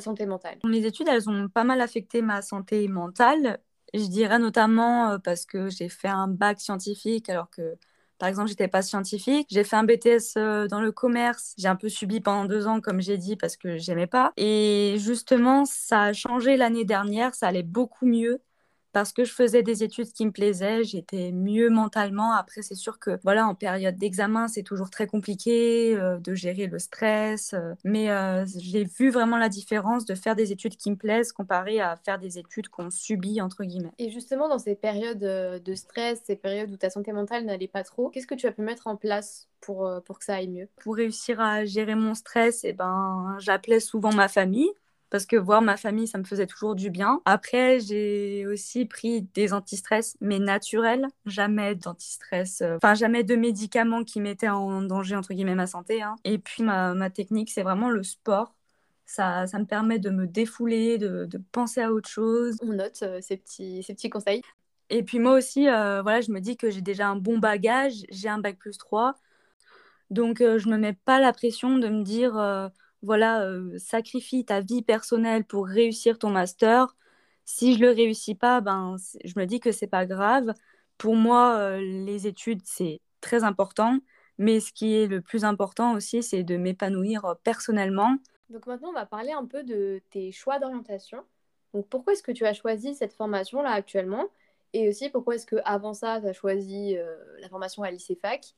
santé 0.00 0.26
mentale 0.26 0.58
Mes 0.64 0.84
études, 0.84 1.08
elles 1.08 1.28
ont 1.28 1.48
pas 1.48 1.64
mal 1.64 1.80
affecté 1.80 2.22
ma 2.22 2.42
santé 2.42 2.86
mentale. 2.88 3.60
Je 3.94 4.06
dirais 4.06 4.38
notamment 4.38 5.10
euh, 5.12 5.18
parce 5.18 5.46
que 5.46 5.68
j'ai 5.70 5.88
fait 5.88 6.08
un 6.08 6.28
bac 6.28 6.60
scientifique 6.60 7.28
alors 7.28 7.50
que, 7.50 7.76
par 8.18 8.28
exemple, 8.28 8.48
j'étais 8.48 8.68
pas 8.68 8.82
scientifique. 8.82 9.48
J'ai 9.50 9.64
fait 9.64 9.76
un 9.76 9.84
BTS 9.84 10.36
euh, 10.36 10.66
dans 10.68 10.80
le 10.80 10.92
commerce. 10.92 11.54
J'ai 11.58 11.68
un 11.68 11.76
peu 11.76 11.88
subi 11.88 12.20
pendant 12.20 12.44
deux 12.44 12.66
ans, 12.66 12.80
comme 12.80 13.00
j'ai 13.00 13.18
dit, 13.18 13.36
parce 13.36 13.56
que 13.56 13.78
j'aimais 13.78 14.06
pas. 14.06 14.32
Et 14.36 14.96
justement, 14.98 15.64
ça 15.64 16.02
a 16.02 16.12
changé 16.12 16.56
l'année 16.56 16.84
dernière. 16.84 17.34
Ça 17.34 17.48
allait 17.48 17.62
beaucoup 17.62 18.06
mieux 18.06 18.40
parce 18.96 19.12
que 19.12 19.24
je 19.24 19.32
faisais 19.34 19.62
des 19.62 19.84
études 19.84 20.10
qui 20.10 20.24
me 20.24 20.30
plaisaient, 20.30 20.82
j'étais 20.82 21.30
mieux 21.30 21.68
mentalement. 21.68 22.32
Après, 22.32 22.62
c'est 22.62 22.74
sûr 22.74 22.98
que 22.98 23.18
voilà, 23.22 23.46
en 23.46 23.54
période 23.54 23.98
d'examen, 23.98 24.48
c'est 24.48 24.62
toujours 24.62 24.88
très 24.88 25.06
compliqué 25.06 25.94
euh, 25.94 26.16
de 26.16 26.32
gérer 26.32 26.66
le 26.66 26.78
stress, 26.78 27.52
euh, 27.52 27.74
mais 27.84 28.10
euh, 28.10 28.46
j'ai 28.56 28.84
vu 28.84 29.10
vraiment 29.10 29.36
la 29.36 29.50
différence 29.50 30.06
de 30.06 30.14
faire 30.14 30.34
des 30.34 30.50
études 30.50 30.78
qui 30.78 30.90
me 30.90 30.96
plaisent 30.96 31.32
comparé 31.32 31.78
à 31.78 31.96
faire 32.06 32.18
des 32.18 32.38
études 32.38 32.70
qu'on 32.70 32.90
subit 32.90 33.42
entre 33.42 33.64
guillemets. 33.64 33.92
Et 33.98 34.08
justement, 34.08 34.48
dans 34.48 34.58
ces 34.58 34.74
périodes 34.74 35.18
de 35.18 35.74
stress, 35.74 36.22
ces 36.24 36.36
périodes 36.36 36.70
où 36.70 36.78
ta 36.78 36.88
santé 36.88 37.12
mentale 37.12 37.44
n'allait 37.44 37.68
pas 37.68 37.84
trop, 37.84 38.08
qu'est-ce 38.08 38.26
que 38.26 38.34
tu 38.34 38.46
as 38.46 38.52
pu 38.52 38.62
mettre 38.62 38.86
en 38.86 38.96
place 38.96 39.46
pour, 39.60 39.90
pour 40.06 40.18
que 40.18 40.24
ça 40.24 40.36
aille 40.36 40.48
mieux? 40.48 40.70
Pour 40.76 40.96
réussir 40.96 41.38
à 41.38 41.66
gérer 41.66 41.96
mon 41.96 42.14
stress, 42.14 42.64
et 42.64 42.68
eh 42.68 42.72
ben, 42.72 43.36
j'appelais 43.40 43.80
souvent 43.80 44.14
ma 44.14 44.28
famille 44.28 44.70
parce 45.16 45.24
que 45.24 45.36
voir 45.36 45.62
ma 45.62 45.78
famille, 45.78 46.06
ça 46.06 46.18
me 46.18 46.24
faisait 46.24 46.46
toujours 46.46 46.74
du 46.74 46.90
bien. 46.90 47.22
Après, 47.24 47.80
j'ai 47.80 48.44
aussi 48.46 48.84
pris 48.84 49.22
des 49.32 49.54
antistress, 49.54 50.14
mais 50.20 50.38
naturels, 50.38 51.06
jamais 51.24 51.74
d'antistress, 51.74 52.60
euh, 52.60 52.76
enfin 52.76 52.92
jamais 52.92 53.24
de 53.24 53.34
médicaments 53.34 54.04
qui 54.04 54.20
mettaient 54.20 54.50
en 54.50 54.82
danger, 54.82 55.16
entre 55.16 55.32
guillemets, 55.32 55.54
ma 55.54 55.66
santé. 55.66 56.02
Hein. 56.02 56.16
Et 56.24 56.36
puis 56.36 56.62
ma, 56.62 56.92
ma 56.92 57.08
technique, 57.08 57.48
c'est 57.50 57.62
vraiment 57.62 57.88
le 57.88 58.02
sport. 58.02 58.54
Ça, 59.06 59.46
ça, 59.46 59.58
me 59.58 59.64
permet 59.64 59.98
de 59.98 60.10
me 60.10 60.26
défouler, 60.26 60.98
de, 60.98 61.24
de 61.24 61.42
penser 61.50 61.80
à 61.80 61.90
autre 61.90 62.10
chose. 62.10 62.58
On 62.60 62.74
note 62.74 62.98
euh, 63.02 63.18
ces, 63.22 63.38
petits, 63.38 63.82
ces 63.84 63.94
petits 63.94 64.10
conseils. 64.10 64.42
Et 64.90 65.02
puis 65.02 65.18
moi 65.18 65.32
aussi, 65.32 65.66
euh, 65.66 66.02
voilà, 66.02 66.20
je 66.20 66.30
me 66.30 66.40
dis 66.40 66.58
que 66.58 66.68
j'ai 66.68 66.82
déjà 66.82 67.08
un 67.08 67.16
bon 67.16 67.38
bagage, 67.38 68.02
j'ai 68.10 68.28
un 68.28 68.38
bac 68.38 68.58
plus 68.58 68.76
3. 68.76 69.14
Donc, 70.10 70.40
je 70.40 70.68
ne 70.68 70.74
me 70.74 70.78
mets 70.78 70.92
pas 70.92 71.20
la 71.20 71.32
pression 71.32 71.78
de 71.78 71.88
me 71.88 72.04
dire, 72.04 72.36
voilà, 73.06 73.48
sacrifie 73.78 74.44
ta 74.44 74.60
vie 74.60 74.82
personnelle 74.82 75.44
pour 75.44 75.66
réussir 75.66 76.18
ton 76.18 76.30
master. 76.30 76.96
Si 77.44 77.74
je 77.74 77.80
le 77.80 77.90
réussis 77.90 78.34
pas, 78.34 78.60
ben, 78.60 78.96
je 79.24 79.32
me 79.36 79.46
dis 79.46 79.60
que 79.60 79.72
c'est 79.72 79.86
pas 79.86 80.06
grave. 80.06 80.52
Pour 80.98 81.16
moi, 81.16 81.78
les 81.78 82.26
études, 82.26 82.60
c'est 82.64 83.00
très 83.20 83.44
important. 83.44 83.98
Mais 84.38 84.60
ce 84.60 84.72
qui 84.72 84.94
est 84.94 85.06
le 85.06 85.20
plus 85.20 85.44
important 85.44 85.94
aussi, 85.94 86.22
c'est 86.22 86.42
de 86.42 86.56
m'épanouir 86.56 87.36
personnellement. 87.42 88.16
Donc 88.50 88.66
maintenant, 88.66 88.90
on 88.90 88.92
va 88.92 89.06
parler 89.06 89.32
un 89.32 89.46
peu 89.46 89.62
de 89.62 90.00
tes 90.10 90.30
choix 90.32 90.58
d'orientation. 90.58 91.24
Donc 91.74 91.88
pourquoi 91.88 92.12
est-ce 92.12 92.22
que 92.22 92.32
tu 92.32 92.44
as 92.44 92.52
choisi 92.52 92.94
cette 92.94 93.12
formation-là 93.12 93.70
actuellement? 93.70 94.26
Et 94.72 94.88
aussi 94.88 95.08
pourquoi 95.08 95.36
est-ce 95.36 95.46
qu'avant 95.46 95.94
ça, 95.94 96.20
tu 96.20 96.28
as 96.28 96.32
choisi 96.32 96.96
euh, 96.96 97.16
la 97.40 97.48
formation 97.48 97.82
à 97.82 97.90
lycée 97.90 98.14
fac 98.14 98.54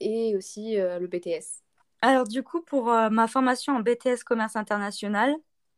et 0.00 0.36
aussi 0.36 0.78
euh, 0.78 0.98
le 0.98 1.06
BTS 1.06 1.62
Alors 2.02 2.26
du 2.26 2.42
coup, 2.42 2.62
pour 2.62 2.90
euh, 2.92 3.10
ma 3.10 3.28
formation 3.28 3.76
en 3.76 3.80
BTS 3.80 4.24
commerce 4.24 4.56
international, 4.56 5.34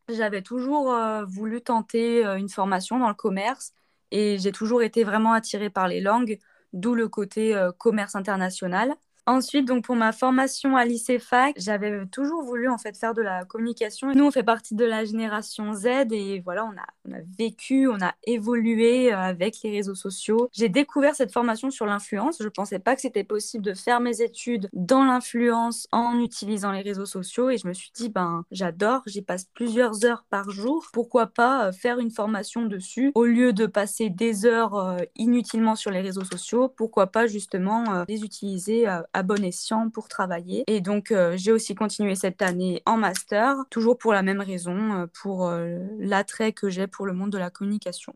j'avais 0.09 0.41
toujours 0.43 0.93
voulu 1.27 1.61
tenter 1.63 2.23
une 2.37 2.49
formation 2.49 2.99
dans 2.99 3.09
le 3.09 3.15
commerce 3.15 3.73
et 4.11 4.37
j'ai 4.39 4.51
toujours 4.51 4.83
été 4.83 5.03
vraiment 5.03 5.33
attirée 5.33 5.69
par 5.71 5.87
les 5.87 6.01
langues, 6.01 6.39
d'où 6.73 6.93
le 6.95 7.09
côté 7.09 7.55
commerce 7.79 8.15
international. 8.15 8.93
Ensuite, 9.27 9.65
donc 9.67 9.85
pour 9.85 9.95
ma 9.95 10.11
formation 10.11 10.77
à 10.77 10.85
lycée 10.85 11.17
fac, 11.17 11.55
j'avais 11.57 12.05
toujours 12.11 12.43
voulu 12.43 12.69
en 12.69 12.77
fait 12.77 12.95
faire 12.95 13.15
de 13.15 13.23
la 13.23 13.43
communication. 13.43 14.11
Nous, 14.13 14.23
on 14.23 14.29
fait 14.29 14.43
partie 14.43 14.75
de 14.75 14.85
la 14.85 15.03
génération 15.03 15.73
Z 15.73 15.87
et 16.11 16.41
voilà, 16.41 16.63
on 16.65 16.77
a, 16.77 16.85
on 17.09 17.13
a 17.15 17.21
vécu, 17.39 17.87
on 17.87 17.99
a 18.01 18.13
évolué 18.27 19.11
euh, 19.11 19.17
avec 19.17 19.55
les 19.63 19.71
réseaux 19.71 19.95
sociaux. 19.95 20.47
J'ai 20.53 20.69
découvert 20.69 21.15
cette 21.15 21.31
formation 21.31 21.71
sur 21.71 21.87
l'influence. 21.87 22.37
Je 22.39 22.47
pensais 22.49 22.77
pas 22.77 22.93
que 22.93 23.01
c'était 23.01 23.23
possible 23.23 23.63
de 23.63 23.73
faire 23.73 23.99
mes 23.99 24.21
études 24.21 24.69
dans 24.73 25.03
l'influence 25.03 25.87
en 25.91 26.19
utilisant 26.19 26.71
les 26.71 26.81
réseaux 26.81 27.07
sociaux 27.07 27.49
et 27.49 27.57
je 27.57 27.67
me 27.67 27.73
suis 27.73 27.89
dit 27.95 28.09
ben 28.09 28.45
j'adore, 28.51 29.01
j'y 29.07 29.23
passe 29.23 29.45
plusieurs 29.55 30.05
heures 30.05 30.25
par 30.29 30.51
jour. 30.51 30.85
Pourquoi 30.93 31.25
pas 31.25 31.69
euh, 31.69 31.71
faire 31.71 31.97
une 31.97 32.11
formation 32.11 32.67
dessus 32.67 33.11
au 33.15 33.25
lieu 33.25 33.53
de 33.53 33.65
passer 33.65 34.11
des 34.11 34.45
heures 34.45 34.75
euh, 34.75 34.97
inutilement 35.15 35.75
sur 35.75 35.89
les 35.89 36.01
réseaux 36.01 36.25
sociaux? 36.25 36.69
Pourquoi 36.69 37.07
pas 37.07 37.25
justement 37.25 38.05
les 38.07 38.23
utiliser 38.23 38.87
à 39.15 39.23
bon 39.23 39.41
escient 39.43 39.89
pour 39.89 40.09
travailler. 40.09 40.65
Et 40.67 40.81
donc, 40.81 41.11
euh, 41.11 41.37
j'ai 41.37 41.53
aussi 41.53 41.73
continué 41.73 42.15
cette 42.15 42.41
année 42.41 42.83
en 42.85 42.97
master, 42.97 43.55
toujours 43.69 43.97
pour 43.97 44.11
la 44.11 44.21
même 44.21 44.41
raison, 44.41 44.93
euh, 44.93 45.05
pour 45.21 45.47
euh, 45.47 45.79
l'attrait 45.99 46.51
que 46.51 46.69
j'ai 46.69 46.85
pour 46.85 47.05
le 47.05 47.13
monde 47.13 47.31
de 47.31 47.37
la 47.37 47.49
communication. 47.49 48.13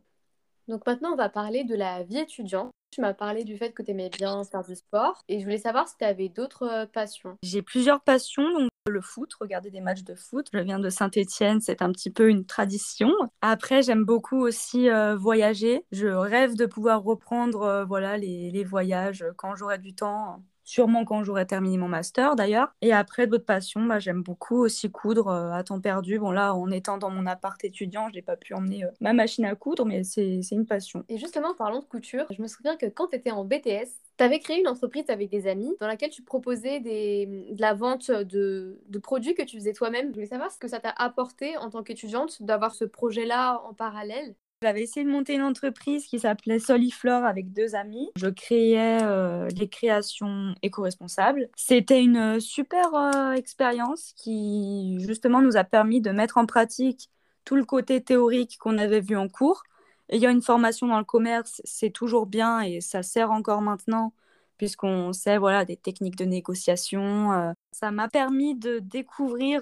Donc 0.67 0.85
maintenant, 0.85 1.13
on 1.13 1.15
va 1.15 1.29
parler 1.29 1.63
de 1.63 1.73
la 1.73 2.03
vie 2.03 2.17
étudiante. 2.17 2.71
Tu 2.91 2.99
m'as 2.99 3.13
parlé 3.13 3.45
du 3.45 3.57
fait 3.57 3.71
que 3.71 3.81
tu 3.81 3.91
aimais 3.91 4.09
bien 4.09 4.43
faire 4.43 4.63
du 4.63 4.75
sport 4.75 5.23
et 5.29 5.39
je 5.39 5.45
voulais 5.45 5.59
savoir 5.59 5.87
si 5.87 5.95
tu 5.97 6.03
avais 6.03 6.27
d'autres 6.27 6.85
passions. 6.91 7.37
J'ai 7.43 7.61
plusieurs 7.61 8.01
passions, 8.01 8.51
donc 8.51 8.69
le 8.89 9.01
foot, 9.01 9.31
regarder 9.39 9.69
des 9.69 9.79
matchs 9.79 10.03
de 10.03 10.15
foot. 10.15 10.47
Je 10.51 10.59
viens 10.59 10.79
de 10.79 10.89
Saint-Étienne, 10.89 11.61
c'est 11.61 11.81
un 11.81 11.91
petit 11.91 12.09
peu 12.09 12.29
une 12.29 12.45
tradition. 12.45 13.11
Après, 13.41 13.83
j'aime 13.83 14.05
beaucoup 14.05 14.39
aussi 14.39 14.89
voyager. 15.17 15.85
Je 15.91 16.07
rêve 16.07 16.55
de 16.55 16.65
pouvoir 16.65 17.03
reprendre 17.03 17.85
voilà 17.87 18.17
les, 18.17 18.49
les 18.51 18.63
voyages 18.63 19.23
quand 19.37 19.55
j'aurai 19.55 19.77
du 19.77 19.93
temps 19.93 20.43
sûrement 20.69 21.03
quand 21.03 21.23
j'aurai 21.23 21.47
terminé 21.47 21.77
mon 21.77 21.87
master 21.87 22.35
d'ailleurs. 22.35 22.73
Et 22.81 22.93
après, 22.93 23.25
d'autres 23.25 23.45
passions, 23.45 23.83
bah, 23.85 23.97
j'aime 23.97 24.21
beaucoup 24.21 24.57
aussi 24.57 24.91
coudre 24.91 25.27
euh, 25.27 25.51
à 25.51 25.63
temps 25.63 25.81
perdu. 25.81 26.19
Bon, 26.19 26.31
là, 26.31 26.53
en 26.53 26.69
étant 26.69 26.97
dans 26.97 27.09
mon 27.09 27.25
appart 27.25 27.61
étudiant, 27.63 28.07
je 28.09 28.15
n'ai 28.15 28.21
pas 28.21 28.37
pu 28.37 28.53
emmener 28.53 28.83
euh, 28.83 28.89
ma 29.01 29.13
machine 29.13 29.45
à 29.45 29.55
coudre, 29.55 29.85
mais 29.85 30.03
c'est 30.03 30.39
une 30.51 30.67
passion. 30.67 31.03
Et 31.09 31.17
justement, 31.17 31.55
parlons 31.55 31.79
de 31.79 31.85
couture, 31.85 32.25
je 32.29 32.41
me 32.41 32.47
souviens 32.47 32.77
que 32.77 32.85
quand 32.85 33.07
tu 33.07 33.15
étais 33.15 33.31
en 33.31 33.45
BTS, 33.45 33.89
tu 34.17 34.23
avais 34.23 34.39
créé 34.39 34.59
une 34.59 34.67
entreprise 34.67 35.09
avec 35.09 35.29
des 35.29 35.47
amis 35.47 35.75
dans 35.79 35.87
laquelle 35.87 36.11
tu 36.11 36.21
proposais 36.21 36.79
des, 36.79 37.25
de 37.51 37.61
la 37.61 37.73
vente 37.73 38.11
de, 38.11 38.79
de 38.87 38.99
produits 38.99 39.33
que 39.33 39.43
tu 39.43 39.57
faisais 39.57 39.73
toi-même. 39.73 40.09
Je 40.09 40.13
voulais 40.13 40.27
savoir 40.27 40.51
ce 40.51 40.59
que 40.59 40.67
ça 40.67 40.79
t'a 40.79 40.93
apporté 40.97 41.57
en 41.57 41.69
tant 41.69 41.81
qu'étudiante 41.81 42.43
d'avoir 42.43 42.75
ce 42.75 42.85
projet-là 42.85 43.61
en 43.63 43.73
parallèle. 43.73 44.35
J'avais 44.61 44.81
essayé 44.81 45.05
de 45.05 45.11
monter 45.11 45.35
une 45.35 45.41
entreprise 45.41 46.05
qui 46.05 46.19
s'appelait 46.19 46.59
Soliflore 46.59 47.23
avec 47.23 47.53
deux 47.53 47.75
amis. 47.75 48.09
Je 48.17 48.27
créais 48.27 49.01
euh, 49.03 49.47
des 49.47 49.69
créations 49.69 50.53
éco-responsables. 50.61 51.47
C'était 51.55 52.03
une 52.03 52.41
super 52.41 52.93
euh, 52.93 53.31
expérience 53.31 54.11
qui 54.17 54.97
justement 54.99 55.41
nous 55.41 55.55
a 55.55 55.63
permis 55.63 56.01
de 56.01 56.11
mettre 56.11 56.37
en 56.37 56.45
pratique 56.45 57.09
tout 57.45 57.55
le 57.55 57.63
côté 57.63 58.03
théorique 58.03 58.57
qu'on 58.59 58.77
avait 58.77 58.99
vu 58.99 59.15
en 59.15 59.29
cours. 59.29 59.63
Et 60.09 60.17
il 60.17 60.21
y 60.21 60.27
a 60.27 60.31
une 60.31 60.41
formation 60.41 60.87
dans 60.87 60.97
le 60.97 61.05
commerce, 61.05 61.61
c'est 61.63 61.91
toujours 61.91 62.25
bien 62.25 62.59
et 62.59 62.81
ça 62.81 63.01
sert 63.01 63.31
encore 63.31 63.61
maintenant 63.61 64.13
puisqu'on 64.57 65.13
sait 65.13 65.37
voilà 65.37 65.63
des 65.63 65.77
techniques 65.77 66.17
de 66.17 66.25
négociation. 66.25 67.31
Euh. 67.31 67.53
ça 67.71 67.91
m'a 67.91 68.09
permis 68.09 68.55
de 68.55 68.79
découvrir 68.79 69.61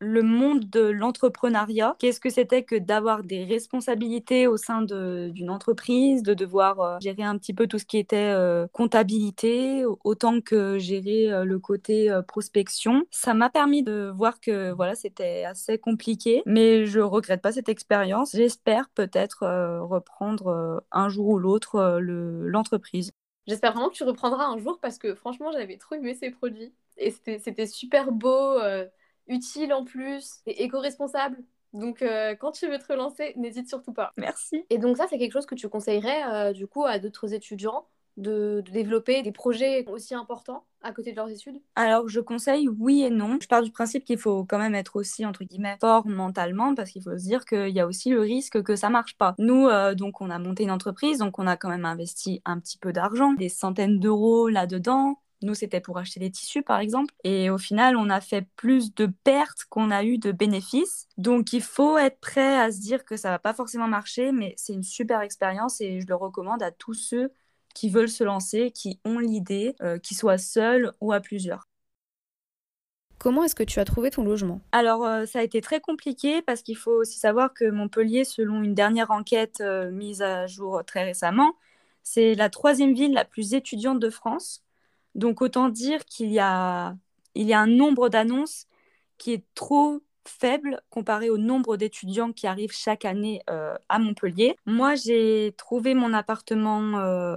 le 0.00 0.22
monde 0.22 0.68
de 0.70 0.80
l'entrepreneuriat. 0.80 1.94
Qu'est-ce 1.98 2.20
que 2.20 2.30
c'était 2.30 2.64
que 2.64 2.76
d'avoir 2.76 3.22
des 3.22 3.44
responsabilités 3.44 4.46
au 4.46 4.56
sein 4.56 4.82
d'une 4.82 5.50
entreprise, 5.50 6.22
de 6.22 6.34
devoir 6.34 6.80
euh, 6.80 6.98
gérer 7.00 7.22
un 7.22 7.36
petit 7.36 7.52
peu 7.52 7.66
tout 7.66 7.78
ce 7.78 7.84
qui 7.84 7.98
était 7.98 8.16
euh, 8.16 8.66
comptabilité, 8.72 9.84
autant 10.04 10.40
que 10.40 10.78
gérer 10.78 11.30
euh, 11.30 11.44
le 11.44 11.58
côté 11.58 12.10
prospection. 12.26 13.04
Ça 13.10 13.34
m'a 13.34 13.50
permis 13.50 13.82
de 13.82 14.10
voir 14.16 14.40
que 14.40 14.72
voilà, 14.72 14.94
c'était 14.94 15.44
assez 15.44 15.78
compliqué, 15.78 16.42
mais 16.46 16.86
je 16.86 17.00
regrette 17.00 17.42
pas 17.42 17.52
cette 17.52 17.68
expérience. 17.68 18.32
J'espère 18.34 18.88
peut-être 18.94 19.40
reprendre 19.82 20.82
un 20.90 21.08
jour 21.08 21.28
ou 21.28 21.38
l'autre 21.38 21.98
l'entreprise. 22.00 23.10
J'espère 23.46 23.72
vraiment 23.72 23.90
que 23.90 23.94
tu 23.94 24.04
reprendras 24.04 24.46
un 24.46 24.58
jour 24.58 24.78
parce 24.80 24.98
que 24.98 25.14
franchement, 25.14 25.52
j'avais 25.52 25.76
trop 25.76 25.96
aimé 25.96 26.14
ces 26.14 26.30
produits 26.30 26.72
et 26.96 27.10
c'était 27.10 27.66
super 27.66 28.12
beau 28.12 28.58
utile 29.30 29.72
en 29.72 29.84
plus 29.84 30.40
et 30.46 30.64
éco-responsable. 30.64 31.38
Donc, 31.72 32.02
euh, 32.02 32.34
quand 32.34 32.50
tu 32.50 32.68
veux 32.68 32.78
te 32.78 32.92
relancer, 32.92 33.32
n'hésite 33.36 33.68
surtout 33.68 33.92
pas. 33.92 34.12
Merci. 34.16 34.64
Et 34.70 34.78
donc, 34.78 34.96
ça, 34.96 35.06
c'est 35.08 35.18
quelque 35.18 35.32
chose 35.32 35.46
que 35.46 35.54
tu 35.54 35.68
conseillerais 35.68 36.24
euh, 36.26 36.52
du 36.52 36.66
coup 36.66 36.84
à 36.84 36.98
d'autres 36.98 37.32
étudiants 37.32 37.86
de, 38.16 38.62
développer 38.72 39.22
des 39.22 39.32
projets 39.32 39.86
aussi 39.88 40.14
importants 40.14 40.64
à 40.82 40.92
côté 40.92 41.12
de 41.12 41.16
leurs 41.16 41.30
études? 41.30 41.60
Alors, 41.74 42.08
je 42.08 42.20
conseille 42.20 42.68
oui 42.68 43.02
et 43.02 43.10
non. 43.10 43.38
Je 43.40 43.48
pars 43.48 43.62
du 43.62 43.70
principe 43.70 44.04
qu'il 44.04 44.18
faut 44.18 44.44
quand 44.44 44.58
même 44.58 44.74
être 44.74 44.96
aussi, 44.96 45.24
entre 45.26 45.44
guillemets, 45.44 45.76
fort 45.80 46.06
mentalement 46.06 46.74
parce 46.74 46.90
qu'il 46.90 47.02
faut 47.02 47.16
se 47.16 47.24
dire 47.24 47.44
qu'il 47.44 47.70
y 47.70 47.80
a 47.80 47.86
aussi 47.86 48.10
le 48.10 48.20
risque 48.20 48.62
que 48.62 48.76
ça 48.76 48.88
marche 48.90 49.16
pas. 49.16 49.34
Nous, 49.38 49.68
euh, 49.68 49.94
donc, 49.94 50.20
on 50.20 50.30
a 50.30 50.38
monté 50.38 50.64
une 50.64 50.70
entreprise, 50.70 51.18
donc 51.18 51.38
on 51.38 51.46
a 51.46 51.56
quand 51.56 51.68
même 51.68 51.84
investi 51.84 52.42
un 52.44 52.58
petit 52.58 52.78
peu 52.78 52.92
d'argent, 52.92 53.32
des 53.34 53.48
centaines 53.48 53.98
d'euros 53.98 54.48
là-dedans. 54.48 55.18
Nous, 55.42 55.54
c'était 55.54 55.80
pour 55.80 55.98
acheter 55.98 56.20
des 56.20 56.30
tissus, 56.30 56.62
par 56.62 56.80
exemple. 56.80 57.14
Et 57.24 57.48
au 57.48 57.58
final, 57.58 57.96
on 57.96 58.10
a 58.10 58.20
fait 58.20 58.46
plus 58.56 58.94
de 58.94 59.06
pertes 59.06 59.64
qu'on 59.70 59.90
a 59.90 60.04
eu 60.04 60.18
de 60.18 60.32
bénéfices. 60.32 61.08
Donc, 61.16 61.52
il 61.52 61.62
faut 61.62 61.96
être 61.96 62.20
prêt 62.20 62.58
à 62.58 62.70
se 62.70 62.80
dire 62.80 63.04
que 63.04 63.16
ça 63.16 63.30
va 63.30 63.38
pas 63.38 63.54
forcément 63.54 63.88
marcher, 63.88 64.32
mais 64.32 64.54
c'est 64.56 64.74
une 64.74 64.82
super 64.82 65.22
expérience 65.22 65.80
et 65.80 66.00
je 66.00 66.06
le 66.06 66.14
recommande 66.14 66.62
à 66.62 66.70
tous 66.70 66.94
ceux 66.94 67.32
qui 67.74 67.88
veulent 67.88 68.08
se 68.08 68.24
lancer, 68.24 68.70
qui 68.70 69.00
ont 69.04 69.18
l'idée, 69.18 69.76
euh, 69.80 69.98
qu'ils 69.98 70.16
soient 70.16 70.38
seuls 70.38 70.92
ou 71.00 71.12
à 71.12 71.20
plusieurs. 71.20 71.68
Comment 73.18 73.44
est-ce 73.44 73.54
que 73.54 73.62
tu 73.62 73.80
as 73.80 73.84
trouvé 73.84 74.10
ton 74.10 74.24
logement? 74.24 74.60
Alors, 74.72 75.04
euh, 75.04 75.26
ça 75.26 75.40
a 75.40 75.42
été 75.42 75.60
très 75.60 75.80
compliqué 75.80 76.40
parce 76.42 76.62
qu'il 76.62 76.76
faut 76.76 76.92
aussi 76.92 77.18
savoir 77.18 77.52
que 77.52 77.70
Montpellier, 77.70 78.24
selon 78.24 78.62
une 78.62 78.74
dernière 78.74 79.10
enquête 79.10 79.60
euh, 79.60 79.90
mise 79.90 80.22
à 80.22 80.46
jour 80.46 80.82
très 80.86 81.04
récemment, 81.04 81.54
c'est 82.02 82.34
la 82.34 82.48
troisième 82.48 82.94
ville 82.94 83.12
la 83.12 83.26
plus 83.26 83.52
étudiante 83.52 84.00
de 84.00 84.08
France. 84.08 84.64
Donc 85.14 85.42
autant 85.42 85.68
dire 85.68 86.04
qu'il 86.04 86.32
y 86.32 86.38
a, 86.38 86.96
il 87.34 87.46
y 87.46 87.52
a 87.52 87.60
un 87.60 87.66
nombre 87.66 88.08
d'annonces 88.08 88.66
qui 89.18 89.32
est 89.32 89.44
trop 89.54 90.02
faible 90.26 90.80
comparé 90.90 91.30
au 91.30 91.38
nombre 91.38 91.76
d'étudiants 91.76 92.32
qui 92.32 92.46
arrivent 92.46 92.72
chaque 92.72 93.04
année 93.04 93.42
euh, 93.50 93.74
à 93.88 93.98
Montpellier. 93.98 94.56
Moi, 94.66 94.94
j'ai 94.94 95.54
trouvé 95.56 95.94
mon 95.94 96.12
appartement 96.12 96.98
euh, 96.98 97.36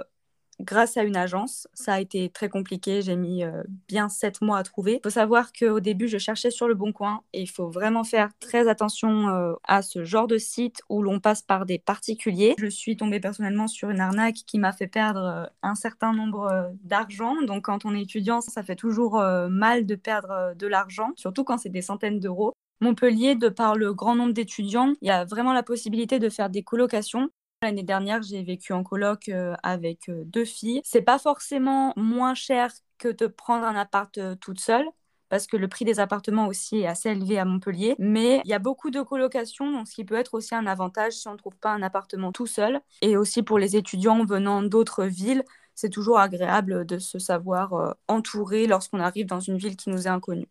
grâce 0.63 0.97
à 0.97 1.03
une 1.03 1.15
agence. 1.15 1.67
Ça 1.73 1.93
a 1.93 1.99
été 1.99 2.29
très 2.29 2.49
compliqué, 2.49 3.01
j'ai 3.01 3.15
mis 3.15 3.43
euh, 3.43 3.63
bien 3.87 4.09
sept 4.09 4.41
mois 4.41 4.57
à 4.57 4.63
trouver. 4.63 4.95
Il 4.95 4.99
faut 5.03 5.09
savoir 5.09 5.51
qu'au 5.53 5.79
début, 5.79 6.07
je 6.07 6.17
cherchais 6.17 6.51
sur 6.51 6.67
le 6.67 6.73
bon 6.73 6.91
coin 6.91 7.21
et 7.33 7.41
il 7.41 7.47
faut 7.47 7.69
vraiment 7.69 8.03
faire 8.03 8.29
très 8.39 8.67
attention 8.67 9.29
euh, 9.29 9.53
à 9.63 9.81
ce 9.81 10.03
genre 10.03 10.27
de 10.27 10.37
site 10.37 10.81
où 10.89 11.01
l'on 11.03 11.19
passe 11.19 11.41
par 11.41 11.65
des 11.65 11.79
particuliers. 11.79 12.55
Je 12.57 12.67
suis 12.67 12.97
tombée 12.97 13.19
personnellement 13.19 13.67
sur 13.67 13.89
une 13.89 13.99
arnaque 13.99 14.37
qui 14.47 14.59
m'a 14.59 14.71
fait 14.71 14.87
perdre 14.87 15.25
euh, 15.25 15.45
un 15.61 15.75
certain 15.75 16.13
nombre 16.13 16.71
d'argent. 16.83 17.35
Donc 17.43 17.65
quand 17.65 17.85
on 17.85 17.93
est 17.93 18.01
étudiant, 18.01 18.41
ça 18.41 18.63
fait 18.63 18.75
toujours 18.75 19.21
mal 19.49 19.85
de 19.85 19.95
perdre 19.95 20.53
de 20.55 20.67
l'argent, 20.67 21.11
surtout 21.15 21.43
quand 21.43 21.57
c'est 21.57 21.69
des 21.69 21.81
centaines 21.81 22.19
d'euros. 22.19 22.53
Montpellier, 22.81 23.35
de 23.35 23.49
par 23.49 23.75
le 23.75 23.93
grand 23.93 24.15
nombre 24.15 24.33
d'étudiants, 24.33 24.93
il 25.01 25.07
y 25.07 25.11
a 25.11 25.23
vraiment 25.25 25.53
la 25.53 25.63
possibilité 25.63 26.19
de 26.19 26.29
faire 26.29 26.49
des 26.49 26.63
colocations. 26.63 27.29
L'année 27.63 27.83
dernière, 27.83 28.21
j'ai 28.21 28.43
vécu 28.43 28.73
en 28.73 28.83
coloc 28.83 29.29
euh, 29.29 29.55
avec 29.63 30.09
euh, 30.09 30.23
deux 30.25 30.43
filles. 30.43 30.81
C'est 30.83 31.01
pas 31.01 31.17
forcément 31.17 31.93
moins 31.95 32.33
cher 32.33 32.73
que 32.97 33.07
de 33.07 33.25
prendre 33.25 33.63
un 33.63 33.75
appart 33.75 34.17
euh, 34.17 34.35
toute 34.35 34.59
seule 34.59 34.85
parce 35.29 35.47
que 35.47 35.55
le 35.55 35.69
prix 35.69 35.85
des 35.85 36.01
appartements 36.01 36.47
aussi 36.47 36.81
est 36.81 36.87
assez 36.87 37.09
élevé 37.09 37.39
à 37.39 37.45
Montpellier. 37.45 37.95
Mais 37.99 38.41
il 38.43 38.49
y 38.49 38.53
a 38.53 38.59
beaucoup 38.59 38.91
de 38.91 39.01
colocations, 39.01 39.71
donc 39.71 39.87
ce 39.87 39.95
qui 39.95 40.03
peut 40.03 40.15
être 40.15 40.33
aussi 40.33 40.53
un 40.53 40.67
avantage 40.67 41.13
si 41.13 41.27
on 41.29 41.31
ne 41.31 41.37
trouve 41.37 41.55
pas 41.55 41.71
un 41.71 41.81
appartement 41.81 42.33
tout 42.33 42.47
seul. 42.47 42.81
Et 43.01 43.15
aussi 43.15 43.43
pour 43.43 43.57
les 43.57 43.77
étudiants 43.77 44.25
venant 44.25 44.61
d'autres 44.61 45.05
villes, 45.05 45.45
c'est 45.73 45.89
toujours 45.89 46.19
agréable 46.19 46.85
de 46.85 46.99
se 46.99 47.17
savoir 47.17 47.95
entouré 48.09 48.67
lorsqu'on 48.67 48.99
arrive 48.99 49.25
dans 49.25 49.39
une 49.39 49.57
ville 49.57 49.77
qui 49.77 49.89
nous 49.89 50.05
est 50.05 50.11
inconnue. 50.11 50.49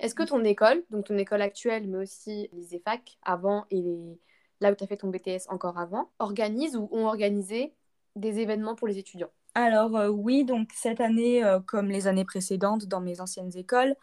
Est-ce 0.00 0.14
que 0.14 0.24
ton 0.24 0.42
école, 0.44 0.82
donc 0.90 1.06
ton 1.06 1.16
école 1.16 1.40
actuelle, 1.40 1.86
mais 1.86 1.98
aussi 1.98 2.50
les 2.52 2.74
EFAC 2.74 3.16
avant 3.22 3.64
et 3.70 3.80
les... 3.80 4.18
là 4.60 4.72
où 4.72 4.74
tu 4.74 4.84
as 4.84 4.86
fait 4.86 4.96
ton 4.96 5.08
BTS 5.08 5.48
encore 5.48 5.78
avant, 5.78 6.10
organisent 6.18 6.76
ou 6.76 6.88
ont 6.92 7.06
organisé 7.06 7.74
des 8.16 8.40
événements 8.40 8.74
pour 8.74 8.88
les 8.88 8.98
étudiants? 8.98 9.30
Alors 9.54 9.92
oui, 10.10 10.44
donc 10.44 10.70
cette 10.74 11.00
année, 11.00 11.42
comme 11.66 11.88
les 11.88 12.06
années 12.06 12.24
précédentes 12.24 12.86
dans 12.86 13.00
mes 13.00 13.20
anciennes 13.20 13.56
écoles, 13.56 13.94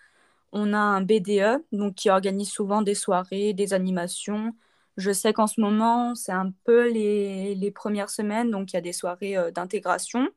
on 0.52 0.74
a 0.74 0.78
un 0.78 1.02
BDE 1.02 1.64
donc 1.72 1.96
qui 1.96 2.10
organise 2.10 2.50
souvent 2.50 2.82
des 2.82 2.96
soirées, 2.96 3.54
des 3.54 3.74
animations. 3.74 4.54
Je 4.98 5.12
sais 5.12 5.32
qu'en 5.34 5.48
ce 5.48 5.62
moment, 5.62 6.16
c'est 6.16 6.32
un 6.32 6.52
peu 6.64 6.90
les, 6.92 7.56
les, 7.56 7.72
premières 7.72 8.10
semaines, 8.10 8.52
donc 8.52 8.74
il 8.74 8.76
y 8.76 8.80
a 8.80 8.82
des 8.82 8.94
soirées 8.94 9.36
d'intégration. 9.54 10.28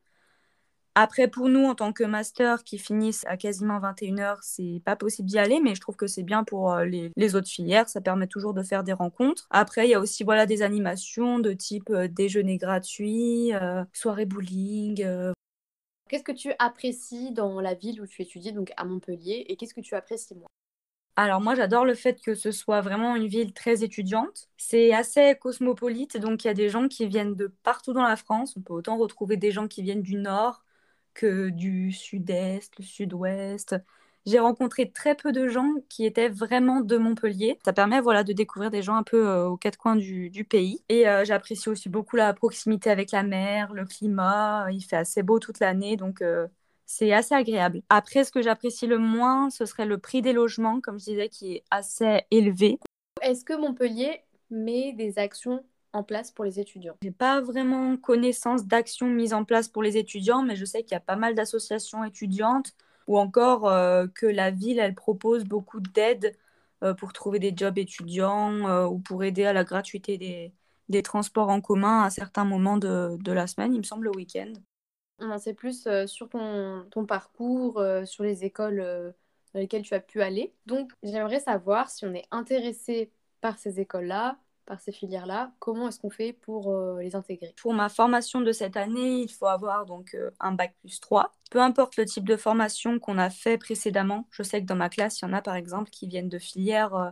Après, 0.93 1.29
pour 1.29 1.47
nous, 1.47 1.63
en 1.63 1.73
tant 1.73 1.93
que 1.93 2.03
master 2.03 2.65
qui 2.65 2.77
finissent 2.77 3.25
à 3.27 3.37
quasiment 3.37 3.79
21h, 3.79 4.39
c'est 4.41 4.81
pas 4.83 4.97
possible 4.97 5.29
d'y 5.29 5.39
aller, 5.39 5.61
mais 5.61 5.73
je 5.73 5.79
trouve 5.79 5.95
que 5.95 6.07
c'est 6.07 6.23
bien 6.23 6.43
pour 6.43 6.73
euh, 6.73 6.85
les, 6.85 7.35
autres 7.35 7.47
filières. 7.47 7.87
Ça 7.87 8.01
permet 8.01 8.27
toujours 8.27 8.53
de 8.53 8.61
faire 8.61 8.83
des 8.83 8.91
rencontres. 8.91 9.47
Après, 9.51 9.87
il 9.87 9.91
y 9.91 9.93
a 9.93 10.01
aussi 10.01 10.25
voilà, 10.25 10.45
des 10.45 10.63
animations 10.63 11.39
de 11.39 11.53
type 11.53 11.89
euh, 11.91 12.09
déjeuner 12.09 12.57
gratuit, 12.57 13.53
euh, 13.53 13.85
soirée 13.93 14.25
bowling. 14.25 15.05
Qu'est-ce 16.09 16.23
que 16.23 16.33
tu 16.33 16.51
apprécies 16.59 17.31
dans 17.31 17.61
la 17.61 17.73
ville 17.73 18.01
où 18.01 18.05
tu 18.05 18.21
étudies, 18.21 18.51
donc 18.51 18.73
à 18.75 18.83
Montpellier, 18.83 19.45
et 19.47 19.55
qu'est-ce 19.55 19.73
que 19.73 19.81
tu 19.81 19.95
apprécies 19.95 20.35
moi 20.35 20.47
alors 21.17 21.41
moi 21.41 21.55
j'adore 21.55 21.83
le 21.83 21.93
fait 21.93 22.21
que 22.21 22.35
ce 22.35 22.51
soit 22.51 22.79
vraiment 22.79 23.17
une 23.17 23.27
ville 23.27 23.53
très 23.53 23.83
étudiante. 23.83 24.49
C'est 24.57 24.93
assez 24.93 25.35
cosmopolite, 25.39 26.17
donc 26.17 26.43
il 26.43 26.47
y 26.47 26.49
a 26.49 26.53
des 26.53 26.69
gens 26.69 26.87
qui 26.87 27.05
viennent 27.05 27.35
de 27.35 27.47
partout 27.63 27.91
dans 27.91 28.01
la 28.01 28.15
France. 28.15 28.55
On 28.57 28.61
peut 28.61 28.73
autant 28.73 28.97
retrouver 28.97 29.35
des 29.35 29.51
gens 29.51 29.67
qui 29.67 29.83
viennent 29.83 30.01
du 30.01 30.15
nord, 30.15 30.63
que 31.13 31.49
du 31.49 31.91
sud-est, 31.91 32.77
le 32.77 32.83
sud-ouest. 32.83 33.75
J'ai 34.27 34.39
rencontré 34.39 34.91
très 34.91 35.15
peu 35.15 35.31
de 35.31 35.47
gens 35.47 35.73
qui 35.89 36.05
étaient 36.05 36.29
vraiment 36.29 36.81
de 36.81 36.95
Montpellier. 36.97 37.57
Ça 37.65 37.73
permet 37.73 37.99
voilà, 37.99 38.23
de 38.23 38.33
découvrir 38.33 38.69
des 38.69 38.83
gens 38.83 38.95
un 38.95 39.03
peu 39.03 39.27
euh, 39.27 39.47
aux 39.47 39.57
quatre 39.57 39.77
coins 39.77 39.95
du, 39.95 40.45
pays. 40.47 40.83
Et 40.89 41.07
euh, 41.07 41.25
j'apprécie 41.25 41.69
aussi 41.69 41.89
beaucoup 41.89 42.17
la 42.17 42.33
proximité 42.33 42.91
avec 42.91 43.11
la 43.11 43.23
mer, 43.23 43.73
le 43.73 43.85
climat. 43.85 44.67
Il 44.71 44.81
fait 44.81 44.97
assez 44.97 45.23
beau 45.23 45.39
toute 45.39 45.59
l'année, 45.59 45.97
donc 45.97 46.21
euh, 46.21 46.47
c'est 46.85 47.13
assez 47.13 47.33
agréable. 47.33 47.81
Après, 47.89 48.23
ce 48.23 48.31
que 48.31 48.43
j'apprécie 48.43 48.85
le 48.85 48.99
moins, 48.99 49.49
ce 49.49 49.65
serait 49.65 49.87
le 49.87 49.97
prix 49.97 50.21
des 50.21 50.33
logements, 50.33 50.81
comme 50.81 50.99
je 50.99 51.05
disais, 51.05 51.29
qui 51.29 51.53
est 51.55 51.63
assez 51.71 52.21
élevé. 52.29 52.79
Est-ce 53.23 53.43
que 53.43 53.53
Montpellier 53.53 54.21
met 54.51 54.93
des 54.93 55.17
actions 55.17 55.63
en 55.93 56.03
place 56.03 56.31
pour 56.31 56.45
les 56.45 56.59
étudiants 56.59 56.95
J'ai 57.01 57.11
pas 57.11 57.41
vraiment 57.41 57.97
connaissance 57.97 58.65
d'actions 58.65 59.07
mises 59.07 59.33
en 59.33 59.43
place 59.43 59.67
pour 59.67 59.83
les 59.83 59.97
étudiants, 59.97 60.43
mais 60.43 60.55
je 60.55 60.65
sais 60.65 60.83
qu'il 60.83 60.93
y 60.93 60.95
a 60.95 61.01
pas 61.01 61.15
mal 61.15 61.35
d'associations 61.35 62.03
étudiantes 62.03 62.73
ou 63.07 63.17
encore 63.17 63.67
euh, 63.67 64.07
que 64.07 64.25
la 64.25 64.51
ville, 64.51 64.79
elle 64.79 64.95
propose 64.95 65.43
beaucoup 65.43 65.79
d'aides 65.79 66.35
euh, 66.83 66.93
pour 66.93 67.13
trouver 67.13 67.39
des 67.39 67.53
jobs 67.55 67.77
étudiants 67.77 68.67
euh, 68.67 68.85
ou 68.85 68.99
pour 68.99 69.23
aider 69.23 69.45
à 69.45 69.53
la 69.53 69.63
gratuité 69.63 70.17
des, 70.17 70.53
des, 70.89 71.03
transports 71.03 71.49
en 71.49 71.61
commun 71.61 72.03
à 72.03 72.09
certains 72.09 72.45
moments 72.45 72.77
de, 72.77 73.17
de 73.19 73.31
la 73.31 73.47
semaine, 73.47 73.73
il 73.73 73.79
me 73.79 73.83
semble 73.83 74.05
le 74.05 74.15
week-end. 74.15 74.53
On 75.19 75.29
en 75.29 75.37
sait 75.37 75.53
plus 75.53 75.87
sur 76.07 76.29
ton, 76.29 76.85
ton 76.89 77.05
parcours, 77.05 77.83
sur 78.05 78.23
les 78.23 78.43
écoles 78.43 79.13
dans 79.53 79.59
lesquelles 79.59 79.83
tu 79.83 79.93
as 79.93 79.99
pu 79.99 80.23
aller. 80.23 80.51
Donc 80.65 80.91
j'aimerais 81.03 81.39
savoir 81.39 81.91
si 81.91 82.05
on 82.05 82.13
est 82.15 82.25
intéressé 82.31 83.11
par 83.39 83.59
ces 83.59 83.79
écoles-là, 83.79 84.39
par 84.71 84.79
ces 84.79 84.93
filières-là, 84.93 85.51
comment 85.59 85.89
est-ce 85.89 85.99
qu'on 85.99 86.09
fait 86.09 86.31
pour 86.31 86.71
euh, 86.71 87.01
les 87.01 87.13
intégrer? 87.17 87.53
Pour 87.61 87.73
ma 87.73 87.89
formation 87.89 88.39
de 88.39 88.53
cette 88.53 88.77
année, 88.77 89.19
il 89.23 89.27
faut 89.27 89.47
avoir 89.47 89.85
donc 89.85 90.13
euh, 90.13 90.31
un 90.39 90.53
bac 90.53 90.73
plus 90.79 91.01
3. 91.01 91.33
Peu 91.49 91.59
importe 91.59 91.97
le 91.97 92.05
type 92.05 92.23
de 92.25 92.37
formation 92.37 92.97
qu'on 92.97 93.17
a 93.17 93.29
fait 93.29 93.57
précédemment, 93.57 94.29
je 94.31 94.43
sais 94.43 94.61
que 94.61 94.65
dans 94.65 94.77
ma 94.77 94.87
classe, 94.87 95.19
il 95.19 95.25
y 95.25 95.27
en 95.27 95.33
a 95.33 95.41
par 95.41 95.55
exemple 95.55 95.89
qui 95.89 96.07
viennent 96.07 96.29
de 96.29 96.39
filières 96.39 96.95
euh, 96.95 97.09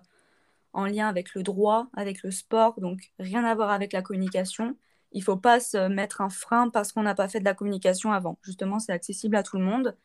en 0.71 0.85
lien 0.85 1.09
avec 1.09 1.35
le 1.35 1.43
droit, 1.43 1.87
avec 1.97 2.23
le 2.23 2.31
sport, 2.31 2.79
donc 2.79 3.11
rien 3.19 3.43
à 3.43 3.53
voir 3.55 3.71
avec 3.71 3.91
la 3.91 4.01
communication. 4.01 4.77
Il 5.11 5.19
ne 5.19 5.25
faut 5.25 5.35
pas 5.35 5.59
se 5.59 5.89
mettre 5.89 6.21
un 6.21 6.29
frein 6.29 6.69
parce 6.69 6.93
qu'on 6.93 7.03
n'a 7.03 7.13
pas 7.13 7.27
fait 7.27 7.41
de 7.41 7.45
la 7.45 7.55
communication 7.55 8.13
avant. 8.13 8.37
Justement, 8.41 8.79
c'est 8.79 8.93
accessible 8.93 9.35
à 9.35 9.43
tout 9.43 9.57
le 9.57 9.65
monde. 9.65 9.97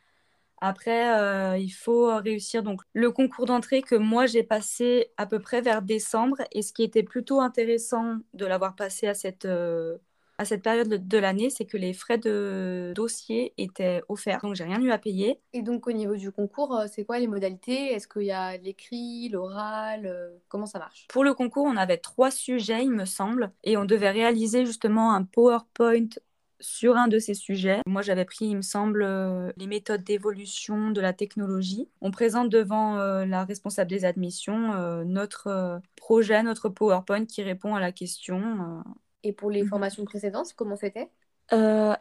Après, 0.66 1.20
euh, 1.20 1.58
il 1.58 1.68
faut 1.68 2.16
réussir 2.16 2.62
donc 2.62 2.80
le 2.94 3.10
concours 3.10 3.44
d'entrée 3.44 3.82
que 3.82 3.96
moi 3.96 4.24
j'ai 4.24 4.42
passé 4.42 5.10
à 5.18 5.26
peu 5.26 5.38
près 5.38 5.60
vers 5.60 5.82
décembre. 5.82 6.38
Et 6.52 6.62
ce 6.62 6.72
qui 6.72 6.82
était 6.82 7.02
plutôt 7.02 7.42
intéressant 7.42 8.16
de 8.32 8.46
l'avoir 8.46 8.74
passé 8.74 9.06
à 9.06 9.12
cette, 9.12 9.44
euh, 9.44 9.98
à 10.38 10.46
cette 10.46 10.62
période 10.62 11.06
de 11.06 11.18
l'année, 11.18 11.50
c'est 11.50 11.66
que 11.66 11.76
les 11.76 11.92
frais 11.92 12.16
de 12.16 12.94
dossier 12.96 13.52
étaient 13.58 14.00
offerts. 14.08 14.40
Donc 14.40 14.54
j'ai 14.54 14.64
rien 14.64 14.80
eu 14.80 14.90
à 14.90 14.96
payer. 14.96 15.38
Et 15.52 15.60
donc 15.60 15.86
au 15.86 15.92
niveau 15.92 16.16
du 16.16 16.32
concours, 16.32 16.74
euh, 16.74 16.86
c'est 16.90 17.04
quoi 17.04 17.18
les 17.18 17.26
modalités? 17.26 17.92
Est-ce 17.92 18.08
qu'il 18.08 18.22
y 18.22 18.32
a 18.32 18.56
l'écrit, 18.56 19.28
l'oral 19.28 20.32
Comment 20.48 20.64
ça 20.64 20.78
marche? 20.78 21.06
Pour 21.10 21.24
le 21.24 21.34
concours, 21.34 21.66
on 21.66 21.76
avait 21.76 21.98
trois 21.98 22.30
sujets, 22.30 22.84
il 22.84 22.92
me 22.92 23.04
semble. 23.04 23.52
Et 23.64 23.76
on 23.76 23.84
devait 23.84 24.10
réaliser 24.10 24.64
justement 24.64 25.12
un 25.12 25.24
PowerPoint 25.24 26.08
sur 26.60 26.96
un 26.96 27.08
de 27.08 27.18
ces 27.18 27.34
sujets. 27.34 27.80
Moi, 27.86 28.02
j'avais 28.02 28.24
pris, 28.24 28.46
il 28.46 28.56
me 28.56 28.62
semble, 28.62 29.02
euh, 29.02 29.52
les 29.56 29.66
méthodes 29.66 30.04
d'évolution 30.04 30.90
de 30.90 31.00
la 31.00 31.12
technologie. 31.12 31.88
On 32.00 32.10
présente 32.10 32.48
devant 32.48 32.98
euh, 32.98 33.24
la 33.26 33.44
responsable 33.44 33.90
des 33.90 34.04
admissions 34.04 34.72
euh, 34.74 35.04
notre 35.04 35.80
projet, 35.96 36.42
notre 36.42 36.68
PowerPoint 36.68 37.26
qui 37.26 37.42
répond 37.42 37.74
à 37.74 37.80
la 37.80 37.92
question. 37.92 38.82
Et 39.22 39.32
pour 39.32 39.50
les 39.50 39.62
mhm. 39.62 39.68
formations 39.68 40.04
précédentes, 40.04 40.52
comment 40.54 40.76
c'était? 40.76 41.10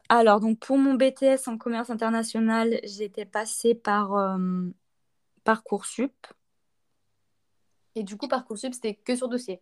Alors, 0.09 0.39
donc 0.39 0.59
pour 0.59 0.77
mon 0.77 0.93
BTS 0.93 1.47
en 1.47 1.57
commerce 1.57 1.89
international, 1.89 2.79
j'étais 2.83 3.25
passée 3.25 3.75
par 3.75 4.37
Parcoursup. 5.43 6.13
Et 7.95 8.03
du 8.03 8.17
coup, 8.17 8.27
Parcoursup, 8.27 8.73
c'était 8.73 8.95
que 8.95 9.15
sur 9.15 9.27
dossier? 9.27 9.61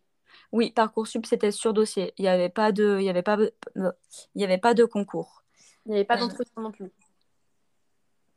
Oui, 0.52 0.72
Parcoursup, 0.72 1.26
c'était 1.26 1.52
sur 1.52 1.74
dossier. 1.74 2.14
Il 2.18 2.24
n'y 2.24 2.28
avait, 2.28 2.50
pas 2.50 2.72
de... 2.72 2.98
il 3.00 3.06
y 3.06 3.10
avait, 3.10 3.24
pas... 3.24 3.38
il 3.76 3.92
y 4.36 4.44
avait 4.44 4.58
pas 4.58 4.74
de 4.74 4.86
concours. 4.86 5.44
Il 5.86 5.92
n'y 5.92 5.96
avait 5.96 6.06
pas 6.06 6.18
d'entretien 6.18 6.62
non 6.62 6.72
plus. 6.72 6.92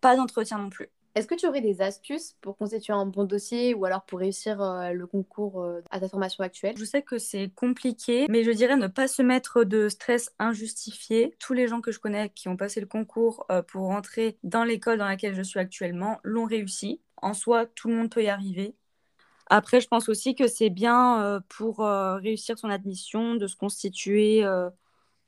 Pas 0.00 0.16
d'entretien 0.16 0.58
non 0.58 0.70
plus. 0.70 0.88
Est-ce 1.14 1.28
que 1.28 1.36
tu 1.36 1.46
aurais 1.46 1.60
des 1.60 1.80
astuces 1.80 2.34
pour 2.40 2.56
constituer 2.56 2.92
un 2.92 3.06
bon 3.06 3.22
dossier 3.22 3.72
ou 3.72 3.84
alors 3.84 4.02
pour 4.02 4.18
réussir 4.18 4.60
euh, 4.60 4.90
le 4.90 5.06
concours 5.06 5.62
euh, 5.62 5.80
à 5.92 6.00
ta 6.00 6.08
formation 6.08 6.42
actuelle? 6.42 6.74
Je 6.76 6.84
sais 6.84 7.02
que 7.02 7.18
c'est 7.18 7.52
compliqué, 7.54 8.26
mais 8.28 8.42
je 8.42 8.50
dirais 8.50 8.76
ne 8.76 8.88
pas 8.88 9.06
se 9.06 9.22
mettre 9.22 9.62
de 9.62 9.88
stress 9.88 10.34
injustifié. 10.40 11.36
Tous 11.38 11.52
les 11.52 11.68
gens 11.68 11.80
que 11.80 11.92
je 11.92 12.00
connais 12.00 12.30
qui 12.30 12.48
ont 12.48 12.56
passé 12.56 12.80
le 12.80 12.86
concours 12.86 13.46
euh, 13.52 13.62
pour 13.62 13.82
rentrer 13.82 14.38
dans 14.42 14.64
l'école 14.64 14.98
dans 14.98 15.06
laquelle 15.06 15.36
je 15.36 15.42
suis 15.42 15.60
actuellement 15.60 16.18
l'ont 16.24 16.46
réussi. 16.46 17.00
En 17.22 17.32
soi, 17.32 17.64
tout 17.66 17.86
le 17.86 17.94
monde 17.94 18.10
peut 18.10 18.24
y 18.24 18.28
arriver. 18.28 18.74
Après, 19.46 19.80
je 19.80 19.88
pense 19.88 20.08
aussi 20.08 20.34
que 20.34 20.46
c'est 20.48 20.70
bien 20.70 21.42
pour 21.48 21.78
réussir 21.78 22.58
son 22.58 22.70
admission 22.70 23.34
de 23.34 23.46
se 23.46 23.56
constituer 23.56 24.44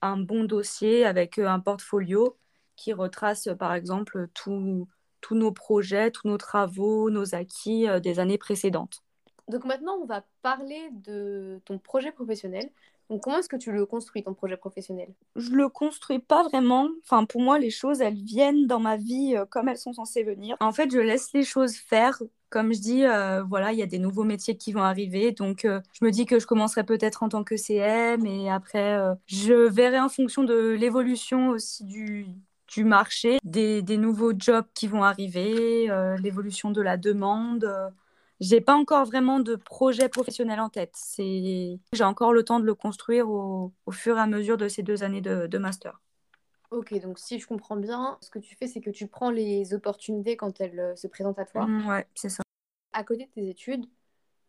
un 0.02 0.16
bon 0.16 0.44
dossier 0.44 1.04
avec 1.04 1.38
un 1.38 1.60
portfolio 1.60 2.36
qui 2.76 2.92
retrace, 2.92 3.48
par 3.58 3.74
exemple, 3.74 4.28
tous 4.34 4.86
nos 5.30 5.52
projets, 5.52 6.10
tous 6.10 6.28
nos 6.28 6.38
travaux, 6.38 7.10
nos 7.10 7.34
acquis 7.34 7.86
des 8.02 8.18
années 8.18 8.38
précédentes. 8.38 9.02
Donc 9.48 9.64
maintenant, 9.64 9.96
on 10.02 10.06
va 10.06 10.24
parler 10.42 10.88
de 10.92 11.60
ton 11.64 11.78
projet 11.78 12.10
professionnel. 12.10 12.70
Donc 13.10 13.22
comment 13.22 13.38
est-ce 13.38 13.48
que 13.48 13.56
tu 13.56 13.72
le 13.72 13.86
construis, 13.86 14.22
ton 14.22 14.34
projet 14.34 14.56
professionnel? 14.56 15.08
Je 15.36 15.50
le 15.50 15.68
construis 15.68 16.18
pas 16.18 16.42
vraiment. 16.44 16.88
Enfin, 17.04 17.24
pour 17.24 17.40
moi, 17.40 17.58
les 17.58 17.70
choses, 17.70 18.00
elles 18.00 18.22
viennent 18.22 18.66
dans 18.66 18.80
ma 18.80 18.96
vie 18.96 19.36
comme 19.50 19.68
elles 19.68 19.78
sont 19.78 19.92
censées 19.92 20.24
venir. 20.24 20.56
En 20.60 20.72
fait, 20.72 20.90
je 20.90 20.98
laisse 20.98 21.32
les 21.32 21.44
choses 21.44 21.76
faire 21.76 22.20
comme 22.50 22.72
je 22.72 22.80
dis, 22.80 23.04
euh, 23.04 23.42
voilà, 23.42 23.72
il 23.72 23.78
y 23.78 23.82
a 23.82 23.86
des 23.86 23.98
nouveaux 23.98 24.24
métiers 24.24 24.56
qui 24.56 24.72
vont 24.72 24.82
arriver. 24.82 25.32
Donc, 25.32 25.64
euh, 25.64 25.80
je 25.92 26.04
me 26.04 26.10
dis 26.10 26.26
que 26.26 26.38
je 26.38 26.46
commencerai 26.46 26.84
peut-être 26.84 27.22
en 27.22 27.28
tant 27.28 27.44
que 27.44 27.56
CM 27.56 28.24
et 28.26 28.50
après, 28.50 28.94
euh, 28.94 29.14
je 29.26 29.68
verrai 29.68 29.98
en 29.98 30.08
fonction 30.08 30.44
de 30.44 30.70
l'évolution 30.70 31.50
aussi 31.50 31.84
du, 31.84 32.26
du 32.68 32.84
marché, 32.84 33.38
des, 33.44 33.82
des, 33.82 33.96
nouveaux 33.96 34.32
jobs 34.36 34.66
qui 34.74 34.86
vont 34.86 35.02
arriver, 35.02 35.88
l'évolution 36.22 36.70
de 36.70 36.80
la 36.80 36.96
demande. 36.96 37.68
J'ai 38.40 38.60
pas 38.60 38.74
encore 38.74 39.06
vraiment 39.06 39.40
de 39.40 39.56
projet 39.56 40.08
professionnel 40.08 40.60
en 40.60 40.68
tête. 40.68 40.92
C'est... 40.94 41.78
J'ai 41.92 42.04
encore 42.04 42.32
le 42.32 42.44
temps 42.44 42.60
de 42.60 42.64
le 42.64 42.74
construire 42.74 43.28
au, 43.28 43.72
au, 43.86 43.90
fur 43.90 44.16
et 44.16 44.20
à 44.20 44.26
mesure 44.26 44.56
de 44.56 44.68
ces 44.68 44.82
deux 44.82 45.02
années 45.02 45.22
de, 45.22 45.46
de 45.46 45.58
master. 45.58 46.00
Ok, 46.70 46.98
donc 47.00 47.18
si 47.18 47.38
je 47.38 47.46
comprends 47.46 47.76
bien, 47.76 48.18
ce 48.20 48.28
que 48.28 48.38
tu 48.38 48.56
fais, 48.56 48.66
c'est 48.66 48.80
que 48.80 48.90
tu 48.90 49.06
prends 49.06 49.30
les 49.30 49.72
opportunités 49.72 50.36
quand 50.36 50.60
elles 50.60 50.92
se 50.96 51.06
présentent 51.06 51.38
à 51.38 51.44
toi. 51.44 51.66
Mmh, 51.66 51.88
ouais, 51.88 52.06
c'est 52.14 52.28
ça 52.28 52.42
à 52.96 53.04
côté 53.04 53.26
de 53.26 53.30
tes 53.30 53.48
études, 53.48 53.86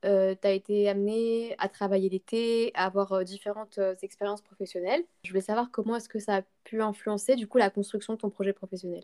euh, 0.06 0.34
tu 0.42 0.48
as 0.48 0.52
été 0.52 0.88
amené 0.88 1.56
à 1.58 1.68
travailler 1.68 2.08
l'été, 2.08 2.72
à 2.76 2.86
avoir 2.86 3.12
euh, 3.12 3.24
différentes 3.24 3.78
euh, 3.78 3.94
expériences 4.02 4.42
professionnelles. 4.42 5.04
Je 5.24 5.30
voulais 5.30 5.42
savoir 5.42 5.70
comment 5.70 5.98
est-ce 5.98 6.08
que 6.08 6.20
ça 6.20 6.38
a 6.38 6.42
pu 6.64 6.82
influencer 6.82 7.36
du 7.36 7.48
coup 7.48 7.58
la 7.58 7.70
construction 7.70 8.14
de 8.14 8.20
ton 8.20 8.30
projet 8.30 8.54
professionnel. 8.54 9.04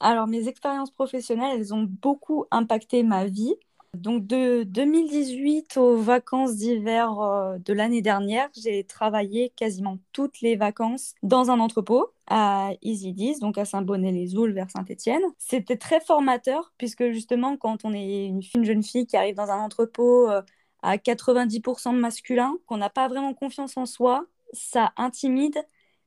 Alors 0.00 0.26
mes 0.26 0.48
expériences 0.48 0.90
professionnelles, 0.90 1.60
elles 1.60 1.74
ont 1.74 1.86
beaucoup 1.88 2.46
impacté 2.50 3.02
ma 3.02 3.26
vie. 3.26 3.54
Donc 3.94 4.26
de 4.26 4.62
2018 4.62 5.76
aux 5.76 5.96
vacances 5.96 6.56
d'hiver 6.56 7.20
euh, 7.20 7.58
de 7.58 7.72
l'année 7.72 8.02
dernière, 8.02 8.48
j'ai 8.56 8.84
travaillé 8.84 9.50
quasiment 9.56 9.98
toutes 10.12 10.40
les 10.40 10.54
vacances 10.54 11.14
dans 11.24 11.50
un 11.50 11.58
entrepôt 11.58 12.12
à 12.28 12.70
Easy 12.82 13.12
donc 13.40 13.58
à 13.58 13.64
Saint-Bonnet-les-Oules 13.64 14.52
vers 14.52 14.70
Saint-Étienne. 14.70 15.22
C'était 15.38 15.76
très 15.76 16.00
formateur 16.00 16.72
puisque 16.78 17.10
justement 17.10 17.56
quand 17.56 17.84
on 17.84 17.92
est 17.92 18.26
une, 18.26 18.42
jeune 18.64 18.84
fille 18.84 19.06
qui 19.06 19.16
arrive 19.16 19.34
dans 19.34 19.50
un 19.50 19.58
entrepôt 19.58 20.30
euh, 20.30 20.40
à 20.82 20.96
90% 20.96 21.92
de 21.92 21.98
masculin, 21.98 22.56
qu'on 22.66 22.76
n'a 22.76 22.90
pas 22.90 23.08
vraiment 23.08 23.34
confiance 23.34 23.76
en 23.76 23.86
soi, 23.86 24.24
ça 24.52 24.92
intimide, 24.96 25.58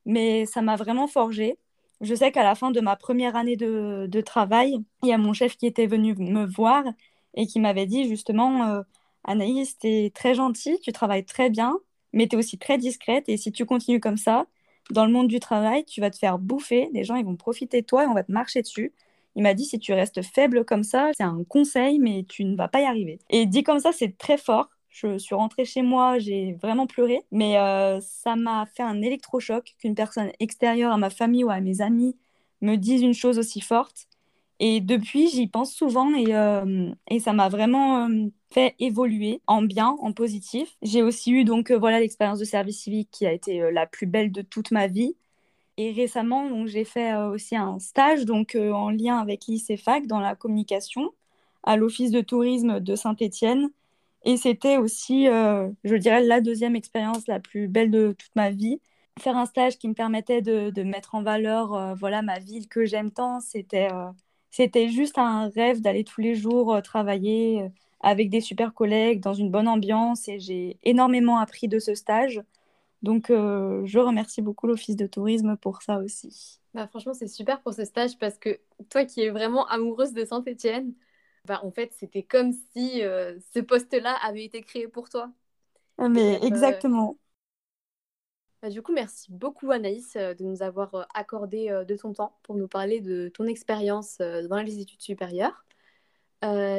mais 0.06 0.46
ça 0.46 0.62
m'a 0.62 0.76
vraiment 0.76 1.06
forgé. 1.06 1.58
Je 2.04 2.14
sais 2.14 2.30
qu'à 2.32 2.42
la 2.42 2.54
fin 2.54 2.70
de 2.70 2.80
ma 2.80 2.96
première 2.96 3.34
année 3.34 3.56
de, 3.56 4.20
travail, 4.20 4.76
il 5.02 5.08
y 5.08 5.12
a 5.12 5.18
mon 5.18 5.32
chef 5.32 5.56
qui 5.56 5.66
était 5.66 5.86
venu 5.86 6.14
me 6.14 6.44
voir 6.44 6.84
et 7.34 7.46
qui 7.46 7.60
m'avait 7.60 7.86
dit 7.86 8.08
justement 8.08 8.64
euh, 8.68 8.82
Anaïs, 9.24 9.78
tu 9.78 9.88
es 9.88 10.10
très 10.10 10.34
gentille, 10.34 10.78
tu 10.82 10.92
travailles 10.92 11.24
très 11.24 11.50
bien, 11.50 11.78
mais 12.12 12.28
tu 12.28 12.36
es 12.36 12.38
aussi 12.38 12.58
très 12.58 12.78
discrète 12.78 13.24
et 13.28 13.36
si 13.38 13.52
tu 13.52 13.64
continues 13.64 14.00
comme 14.00 14.18
ça, 14.18 14.46
dans 14.90 15.06
le 15.06 15.12
monde 15.12 15.28
du 15.28 15.40
travail, 15.40 15.84
tu 15.86 16.00
vas 16.02 16.10
te 16.10 16.18
faire 16.18 16.38
bouffer, 16.38 16.90
les 16.92 17.04
gens 17.04 17.16
ils 17.16 17.24
vont 17.24 17.36
profiter 17.36 17.80
de 17.80 17.86
toi 17.86 18.04
et 18.04 18.06
on 18.06 18.14
va 18.14 18.22
te 18.22 18.32
marcher 18.32 18.60
dessus. 18.60 18.92
Il 19.36 19.42
m'a 19.42 19.54
dit 19.54 19.64
si 19.64 19.78
tu 19.78 19.92
restes 19.94 20.22
faible 20.22 20.64
comme 20.64 20.84
ça, 20.84 21.10
c'est 21.16 21.24
un 21.24 21.42
conseil, 21.48 21.98
mais 21.98 22.24
tu 22.28 22.44
ne 22.44 22.54
vas 22.54 22.68
pas 22.68 22.82
y 22.82 22.84
arriver. 22.84 23.18
Et 23.30 23.46
dit 23.46 23.64
comme 23.64 23.80
ça, 23.80 23.92
c'est 23.92 24.16
très 24.18 24.36
fort. 24.36 24.68
Je 24.94 25.18
suis 25.18 25.34
rentrée 25.34 25.64
chez 25.64 25.82
moi, 25.82 26.20
j'ai 26.20 26.52
vraiment 26.52 26.86
pleuré, 26.86 27.22
mais 27.32 27.58
euh, 27.58 28.00
ça 28.00 28.36
m'a 28.36 28.64
fait 28.64 28.84
un 28.84 29.02
électrochoc 29.02 29.74
qu'une 29.80 29.96
personne 29.96 30.30
extérieure 30.38 30.92
à 30.92 30.96
ma 30.96 31.10
famille 31.10 31.42
ou 31.42 31.50
à 31.50 31.60
mes 31.60 31.80
amis 31.80 32.16
me 32.60 32.76
dise 32.76 33.02
une 33.02 33.12
chose 33.12 33.40
aussi 33.40 33.60
forte. 33.60 34.06
Et 34.60 34.80
depuis, 34.80 35.28
j'y 35.30 35.48
pense 35.48 35.74
souvent 35.74 36.14
et, 36.14 36.32
euh, 36.36 36.92
et 37.10 37.18
ça 37.18 37.32
m'a 37.32 37.48
vraiment 37.48 38.06
euh, 38.06 38.28
fait 38.52 38.76
évoluer 38.78 39.40
en 39.48 39.62
bien, 39.62 39.96
en 40.00 40.12
positif. 40.12 40.76
J'ai 40.80 41.02
aussi 41.02 41.32
eu 41.32 41.42
donc 41.42 41.72
voilà 41.72 41.98
l'expérience 41.98 42.38
de 42.38 42.44
service 42.44 42.82
civique 42.82 43.08
qui 43.10 43.26
a 43.26 43.32
été 43.32 43.68
la 43.72 43.86
plus 43.86 44.06
belle 44.06 44.30
de 44.30 44.42
toute 44.42 44.70
ma 44.70 44.86
vie. 44.86 45.16
Et 45.76 45.90
récemment, 45.90 46.66
j'ai 46.66 46.84
fait 46.84 47.16
aussi 47.16 47.56
un 47.56 47.80
stage 47.80 48.26
donc 48.26 48.56
en 48.56 48.90
lien 48.90 49.18
avec 49.18 49.46
l'ICEFAC 49.48 50.06
dans 50.06 50.20
la 50.20 50.36
communication 50.36 51.10
à 51.64 51.76
l'office 51.76 52.12
de 52.12 52.20
tourisme 52.20 52.78
de 52.78 52.94
Saint-Étienne. 52.94 53.70
Et 54.24 54.36
c'était 54.36 54.78
aussi, 54.78 55.26
je 55.26 55.94
dirais, 55.96 56.22
la 56.22 56.40
deuxième 56.40 56.76
expérience 56.76 57.26
la 57.26 57.40
plus 57.40 57.68
belle 57.68 57.90
de 57.90 58.14
toute 58.18 58.34
ma 58.36 58.50
vie 58.50 58.80
faire 59.20 59.36
un 59.36 59.46
stage 59.46 59.78
qui 59.78 59.88
me 59.88 59.94
permettait 59.94 60.42
de, 60.42 60.82
mettre 60.82 61.14
en 61.14 61.22
valeur 61.22 61.94
voilà 61.96 62.20
ma 62.22 62.40
ville 62.40 62.66
que 62.66 62.84
j'aime 62.84 63.12
tant 63.12 63.38
c'était 63.38 63.88
c'était 64.54 64.88
juste 64.88 65.18
un 65.18 65.48
rêve 65.48 65.80
d'aller 65.80 66.04
tous 66.04 66.20
les 66.20 66.36
jours 66.36 66.72
euh, 66.72 66.80
travailler 66.80 67.62
euh, 67.62 67.68
avec 67.98 68.30
des 68.30 68.40
super 68.40 68.72
collègues 68.72 69.18
dans 69.18 69.34
une 69.34 69.50
bonne 69.50 69.66
ambiance 69.66 70.28
et 70.28 70.38
j'ai 70.38 70.78
énormément 70.84 71.38
appris 71.38 71.66
de 71.66 71.80
ce 71.80 71.96
stage. 71.96 72.40
Donc, 73.02 73.30
euh, 73.30 73.82
je 73.84 73.98
remercie 73.98 74.42
beaucoup 74.42 74.68
l'Office 74.68 74.94
de 74.94 75.08
tourisme 75.08 75.56
pour 75.56 75.82
ça 75.82 75.98
aussi. 75.98 76.60
Bah, 76.72 76.86
franchement, 76.86 77.14
c'est 77.14 77.26
super 77.26 77.62
pour 77.62 77.74
ce 77.74 77.84
stage 77.84 78.16
parce 78.16 78.38
que 78.38 78.60
toi 78.90 79.04
qui 79.04 79.22
es 79.22 79.30
vraiment 79.30 79.66
amoureuse 79.66 80.12
de 80.12 80.24
Saint-Étienne, 80.24 80.92
bah, 81.46 81.60
en 81.62 81.70
fait, 81.70 81.92
c'était 81.92 82.22
comme 82.22 82.52
si 82.52 83.00
ce 83.00 83.60
poste-là 83.60 84.16
avait 84.22 84.44
été 84.44 84.62
créé 84.62 84.88
pour 84.88 85.08
toi. 85.08 85.30
Ah, 85.98 86.08
mais 86.08 86.38
exactement. 86.42 87.18
Bah, 88.64 88.70
du 88.70 88.80
coup, 88.80 88.94
merci 88.94 89.30
beaucoup 89.30 89.70
Anaïs 89.72 90.16
euh, 90.16 90.32
de 90.32 90.42
nous 90.42 90.62
avoir 90.62 90.94
euh, 90.94 91.02
accordé 91.12 91.68
euh, 91.68 91.84
de 91.84 91.96
ton 91.96 92.14
temps 92.14 92.38
pour 92.42 92.54
nous 92.56 92.66
parler 92.66 93.02
de 93.02 93.28
ton 93.28 93.44
expérience 93.44 94.16
dans 94.18 94.62
les 94.62 94.80
études 94.80 95.02
supérieures. 95.02 95.66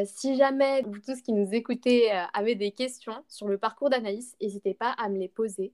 si 0.06 0.36
jamais 0.36 0.82
vous 0.82 1.00
tous 1.00 1.22
qui 1.22 1.32
nous 1.32 1.54
écoutez 1.54 2.12
avez 2.34 2.56
des 2.56 2.72
questions 2.72 3.24
sur 3.28 3.48
le 3.48 3.60
parcours 3.60 3.92
d'Anaïs, 3.92 4.36
n'hésitez 4.42 4.74
pas 4.74 4.96
à 4.98 5.10
me 5.10 5.20
les 5.20 5.30
poser. 5.30 5.74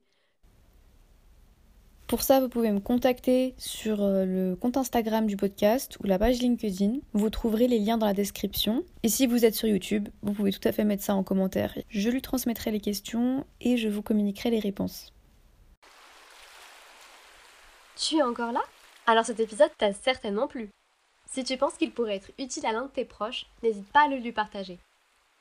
Pour 2.12 2.20
ça, 2.20 2.40
vous 2.40 2.50
pouvez 2.50 2.70
me 2.70 2.78
contacter 2.78 3.54
sur 3.56 4.00
le 4.02 4.54
compte 4.54 4.76
Instagram 4.76 5.26
du 5.26 5.38
podcast 5.38 5.96
ou 5.98 6.06
la 6.06 6.18
page 6.18 6.40
LinkedIn. 6.40 6.98
Vous 7.14 7.30
trouverez 7.30 7.68
les 7.68 7.78
liens 7.78 7.96
dans 7.96 8.04
la 8.04 8.12
description. 8.12 8.84
Et 9.02 9.08
si 9.08 9.26
vous 9.26 9.46
êtes 9.46 9.54
sur 9.54 9.66
YouTube, 9.66 10.10
vous 10.20 10.34
pouvez 10.34 10.52
tout 10.52 10.68
à 10.68 10.72
fait 10.72 10.84
mettre 10.84 11.02
ça 11.02 11.14
en 11.14 11.22
commentaire. 11.22 11.74
Je 11.88 12.10
lui 12.10 12.20
transmettrai 12.20 12.70
les 12.70 12.80
questions 12.80 13.46
et 13.62 13.78
je 13.78 13.88
vous 13.88 14.02
communiquerai 14.02 14.50
les 14.50 14.58
réponses. 14.58 15.10
Tu 17.96 18.16
es 18.16 18.22
encore 18.22 18.52
là? 18.52 18.60
Alors 19.06 19.24
cet 19.24 19.40
épisode 19.40 19.70
t'a 19.78 19.94
certainement 19.94 20.48
plu. 20.48 20.68
Si 21.30 21.44
tu 21.44 21.56
penses 21.56 21.78
qu'il 21.78 21.92
pourrait 21.92 22.16
être 22.16 22.30
utile 22.38 22.66
à 22.66 22.72
l'un 22.72 22.82
de 22.82 22.90
tes 22.90 23.06
proches, 23.06 23.46
n'hésite 23.62 23.88
pas 23.88 24.04
à 24.04 24.08
le 24.08 24.18
lui 24.18 24.32
partager. 24.32 24.78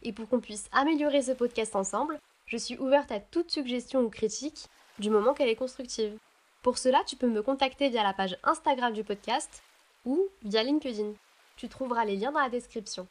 Et 0.03 0.13
pour 0.13 0.29
qu'on 0.29 0.39
puisse 0.39 0.69
améliorer 0.71 1.21
ce 1.21 1.34
podcast 1.34 1.75
ensemble, 1.75 2.17
je 2.45 2.55
suis 2.55 2.77
ouverte 2.77 3.12
à 3.12 3.19
toute 3.19 3.51
suggestion 3.51 3.99
ou 3.99 4.10
critique, 4.10 4.67
du 4.99 5.10
moment 5.10 5.34
qu'elle 5.34 5.49
est 5.49 5.55
constructive. 5.55 6.13
Pour 6.62 6.78
cela, 6.78 7.04
tu 7.08 7.15
peux 7.15 7.28
me 7.28 7.41
contacter 7.41 7.89
via 7.89 8.04
la 8.04 8.13
page 8.13 8.38
Instagram 8.43 8.93
du 8.93 9.04
podcast 9.04 9.63
ou 10.06 10.28
via 10.43 10.62
LinkedIn. 10.62 11.13
Tu 11.56 11.67
trouveras 11.67 12.06
les 12.06 12.15
liens 12.15 12.32
dans 12.32 12.39
la 12.39 12.50
description. 12.50 13.08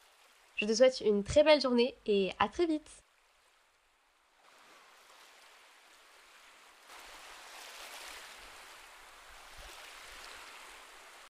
Je 0.55 0.67
te 0.67 0.73
souhaite 0.73 1.01
une 1.01 1.25
très 1.25 1.43
belle 1.43 1.61
journée 1.61 1.97
et 2.07 2.33
à 2.39 2.49
très 2.49 2.67
vite 2.67 2.89